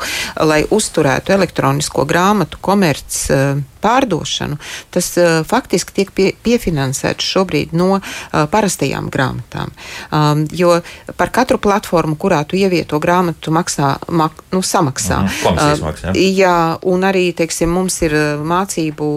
[0.49, 4.59] lai uzturētu elektronisko grāmatu komerc uh, pārdošanu,
[4.91, 8.03] tas uh, faktiski tiek pie, piefinansēts šobrīd no uh,
[8.51, 9.73] parastajām grāmatām.
[10.11, 10.79] Um, jo
[11.21, 15.21] par katru platformu, kurā tu ievieto grāmatu, tu maksā, mak, nu, samaksā.
[15.25, 16.27] Mm, uh, maksā, jā.
[16.43, 16.57] jā,
[16.91, 19.09] un arī, teiksim, mums ir mācību,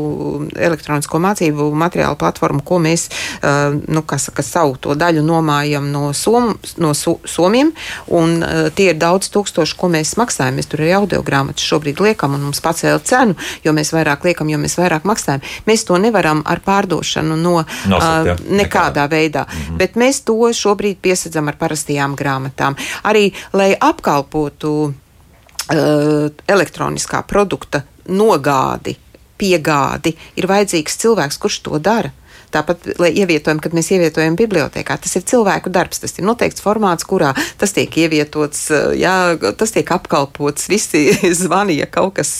[0.70, 3.08] elektronisko mācību materiālu platforma, ko mēs,
[3.42, 7.72] uh, nu, kas, kas savu to daļu nomājam no, som, no so, somiem,
[8.08, 10.58] un uh, tie ir daudz tūkstoši, ko mēs maksājam.
[10.60, 14.50] Mēs tur arī audio grāmatas šobrīd liekam, un mums pacēla cenu, jo mēs vairāk liekam,
[14.52, 15.46] jo mēs vairāk maksājam.
[15.70, 17.62] Mēs to nevaram ar pārdošanu no
[17.92, 19.78] Nosakt, uh, nekādā veidā, mm -hmm.
[19.78, 22.76] bet mēs to šobrīd piesadzam ar parastajām grāmatām.
[23.04, 28.96] Arī, lai apkalpotu uh, elektroniskā produkta nogādi,
[29.38, 32.12] piegādi, ir vajadzīgs cilvēks, kurš to dara.
[32.52, 37.08] Tāpat, lai ievietojam, kad mēs ievietojam bibliotekā, tas ir cilvēku darbs, tas ir noteikts formāts,
[37.08, 37.32] kurā
[37.62, 38.66] tas tiek ievietots,
[39.00, 39.16] jā,
[39.60, 41.08] tas tiek apkalpots, visi
[41.42, 42.34] zvani, ja kaut kas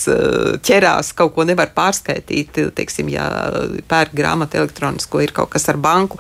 [0.68, 3.30] ķerās, kaut ko nevar pārskaitīt, teiksim, ja
[3.92, 6.20] pērk grāmatu elektronisko, ir kaut kas ar banku.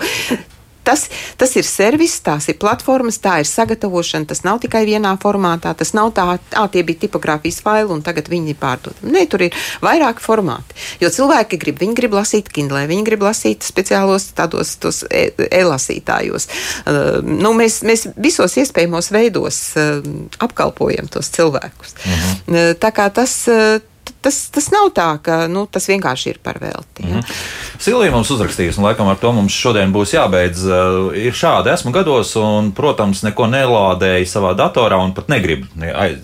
[0.83, 1.05] Tas,
[1.37, 4.25] tas ir servis, tās ir platformas, tā ir sagatavošana.
[4.31, 8.31] Tas nav tikai vienā formātā, tas nav tā, ah, tie bija tipogrāfijas faili un tagad
[8.31, 9.13] viņi ir pārdodami.
[9.13, 10.77] Nē, tur ir vairāki formāti.
[11.03, 14.73] Jo cilvēki grib, viņi grib lasīt Kindle, viņi grib lasīt speciālos tādos
[15.09, 16.49] e, e-lasītājos.
[16.81, 20.01] Uh, nu, mēs, mēs visos iespējamos veidos uh,
[20.41, 21.95] apkalpojam tos cilvēkus.
[22.01, 22.35] -huh.
[22.49, 23.37] uh, tā kā tas.
[23.51, 23.90] Uh,
[24.21, 27.03] tas, tas nav tā, ka nu, tas vienkārši ir par velti.
[27.03, 27.15] Ja?
[27.15, 27.43] Mm -hmm.
[27.79, 30.65] Silvija mums uzrakstījusi, un laikam ar to mums šodien būs jābeidz.
[30.65, 35.93] Uh, ir šādi, esmu gados, un, protams, neko nelādēju savā datorā, un pat negribu ne,
[35.93, 36.17] ai,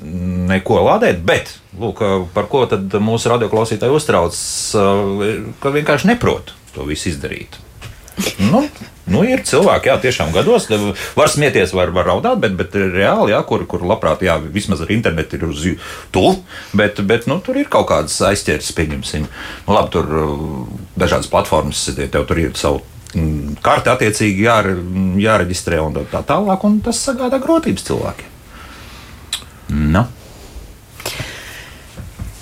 [0.47, 6.53] neko lādēt, bet lūk, uh, par ko tad mūsu radioklausītāji uztrauc, uh, ka vienkārši neprot
[6.75, 7.66] to visu izdarīt.
[8.41, 8.63] Nu,
[9.05, 10.65] nu, ir cilvēki, jā, tiešām gados,
[11.17, 14.91] var smieties, var, var raudāt, bet, bet reāli, jā, kur, kur labprāt, jā, vismaz ar
[14.93, 15.65] internetu ir uz
[16.13, 16.25] tu,
[16.77, 19.27] bet, bet nu, tur ir kaut kādas aizķeres, pieņemsim.
[19.67, 20.43] Nu, labi, tur uh,
[20.97, 22.81] dažādas platformas, tev tur ir savu
[23.13, 24.59] mm, karti attiecīgi jā,
[25.27, 28.33] jāreģistrē un tā tālāk, un tas sagādā grūtības cilvēkiem.
[29.67, 30.07] Nu.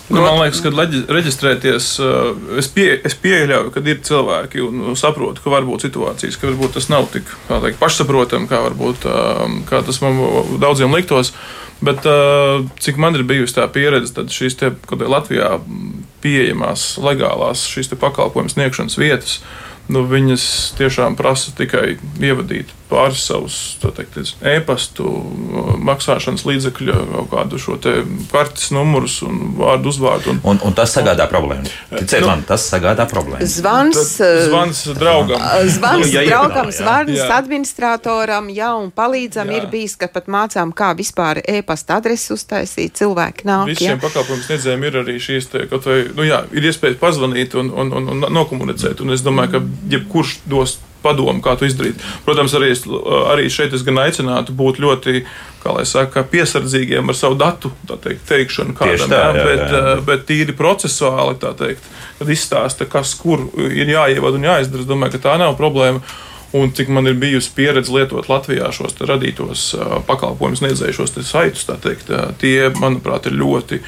[0.06, 0.70] Nu, man liekas, ka
[1.16, 5.88] reģistrēties, uh, es, pie, es pieļauju, ka ir cilvēki un nu, saprotu, ka var būt
[5.88, 10.22] situācijas, ka varbūt tas nav tik teikt, pašsaprotami, kā, varbūt, um, kā tas man
[10.62, 11.34] daudziem liktos.
[11.84, 15.58] Bet uh, cik man ir bijusi tā pieredze, tad šīs te, Latvijā
[16.24, 19.39] pieejamās legālās šīs pakalpojumu sniegšanas vietas
[19.91, 20.45] nu, viņas
[20.80, 23.55] tiešām prasa tikai ievadīt pāris savus
[24.45, 25.09] e-pastu,
[25.86, 27.77] maksāšanas līdzekļu, kaut kādu šo
[28.31, 30.36] kartes numurus un vārdu uzvārdu.
[30.36, 31.69] Un, un, un tas sagādā problēmu.
[31.95, 33.47] Ticiet nu, man, tas sagādā problēmu.
[33.49, 35.41] Zvans, zvans draugam.
[35.75, 37.29] Zvans ja draugam, zvans jā.
[37.39, 39.61] administratoram, jā, un palīdzam jā.
[39.61, 42.95] ir bijis, ka pat mācām, kā vispār e-pasta adresi uztaisīt.
[43.01, 43.69] Cilvēki nāk.
[43.73, 47.93] Visiem pakalpojumu sniedzējiem ir arī šīs, te, vai, nu jā, ir iespēja pazvanīt un, un,
[47.97, 49.01] un, un nokomunicēt.
[49.03, 52.01] Un es domāju, ka jebkurš dos padomu, kā to izdarīt.
[52.26, 52.84] Protams, arī, es,
[53.32, 55.22] arī šeit es gan aicinātu būt ļoti
[55.89, 59.95] saka, piesardzīgiem ar savu datu teikt, teikšanu, kādam, tā, jā, bet, jā, jā.
[60.06, 61.89] bet tīri procesuāli, teikt,
[62.20, 64.86] kad izstāsta, kas kur ir jāievada un jāizdara.
[64.86, 66.03] Es domāju, ka tā nav problēma
[66.56, 69.68] un cik man ir bijusi pieredze lietot Latvijā šos radītos
[70.08, 73.80] pakalpojumus, sniedzējušos saitus, teikt, tie, manuprāt, ir ļoti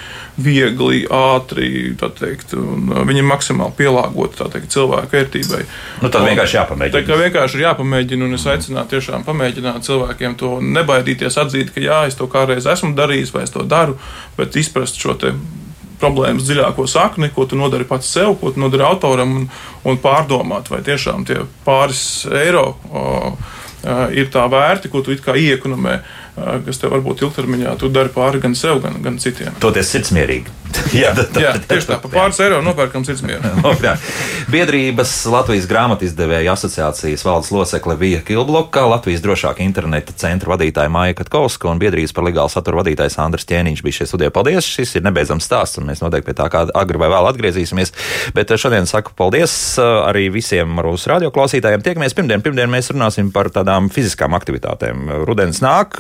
[0.43, 5.61] viegli, ātri, teikt, un viņi ir maksimāli pielāgoti teikt, cilvēku vērtībai.
[6.03, 6.97] Nu, tad vienkārši jāpamēģina.
[6.97, 11.83] Tā kā vienkārši ir jāpamēģina, un es aicinātu tiešām pamēģināt cilvēkiem to nebaidīties, atzīt, ka
[11.83, 13.97] jā, es to kādreiz esmu darījis, vai es to daru,
[14.37, 15.17] bet izprast šo
[16.01, 19.47] problēmas dziļāko sakni, ko tu nodari pats sev, ko tu nodari autoram, un,
[19.87, 23.05] un pārdomāt, vai tiešām tie pāris eiro o,
[24.13, 25.99] ir tā vērti, ko tu it kā iekonomē
[26.67, 29.55] kas tev varbūt ilgtermiņā tu dari pāri gan sev, gan, gan citiem.
[29.63, 30.53] Toties sirdsmierīgi.
[31.01, 33.53] jā, tā, tā, jā, tieši tā, pa pāris eiro nopērkam sirdsmieru.
[34.53, 41.69] Biedrības Latvijas grāmatizdevēja asociācijas valdes locekle Vija Kilbloka, Latvijas drošāka interneta centra vadītāja Māja Katkovska
[41.71, 44.33] un biedrības par legālu saturu vadītājs Andris Ķēniņš bija šie studijā.
[44.35, 44.67] Paldies!
[44.77, 47.93] Šis ir nebeidzams stāsts, un mēs noteikti pie tā kā agri vai vēl atgriezīsimies.
[48.35, 51.83] Bet šodien saku paldies arī visiem mūsu radioklausītājiem.
[51.85, 52.43] Tiekamies pirmdien.
[52.45, 55.23] Pirmdien mēs runāsim par tādām fiziskām aktivitātēm.
[55.27, 55.99] Rudens nāk,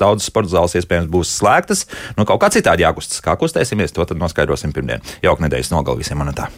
[0.00, 1.86] daudzas sporta zāles iespējams būs slēgtas.
[2.18, 3.22] Nu, kaut kā citādi jākustas.
[3.24, 5.04] Kā kustēsimies, to tad noskaidrosim pirmdien.
[5.24, 6.50] Jauka nedēļas nogalē visiem monētā.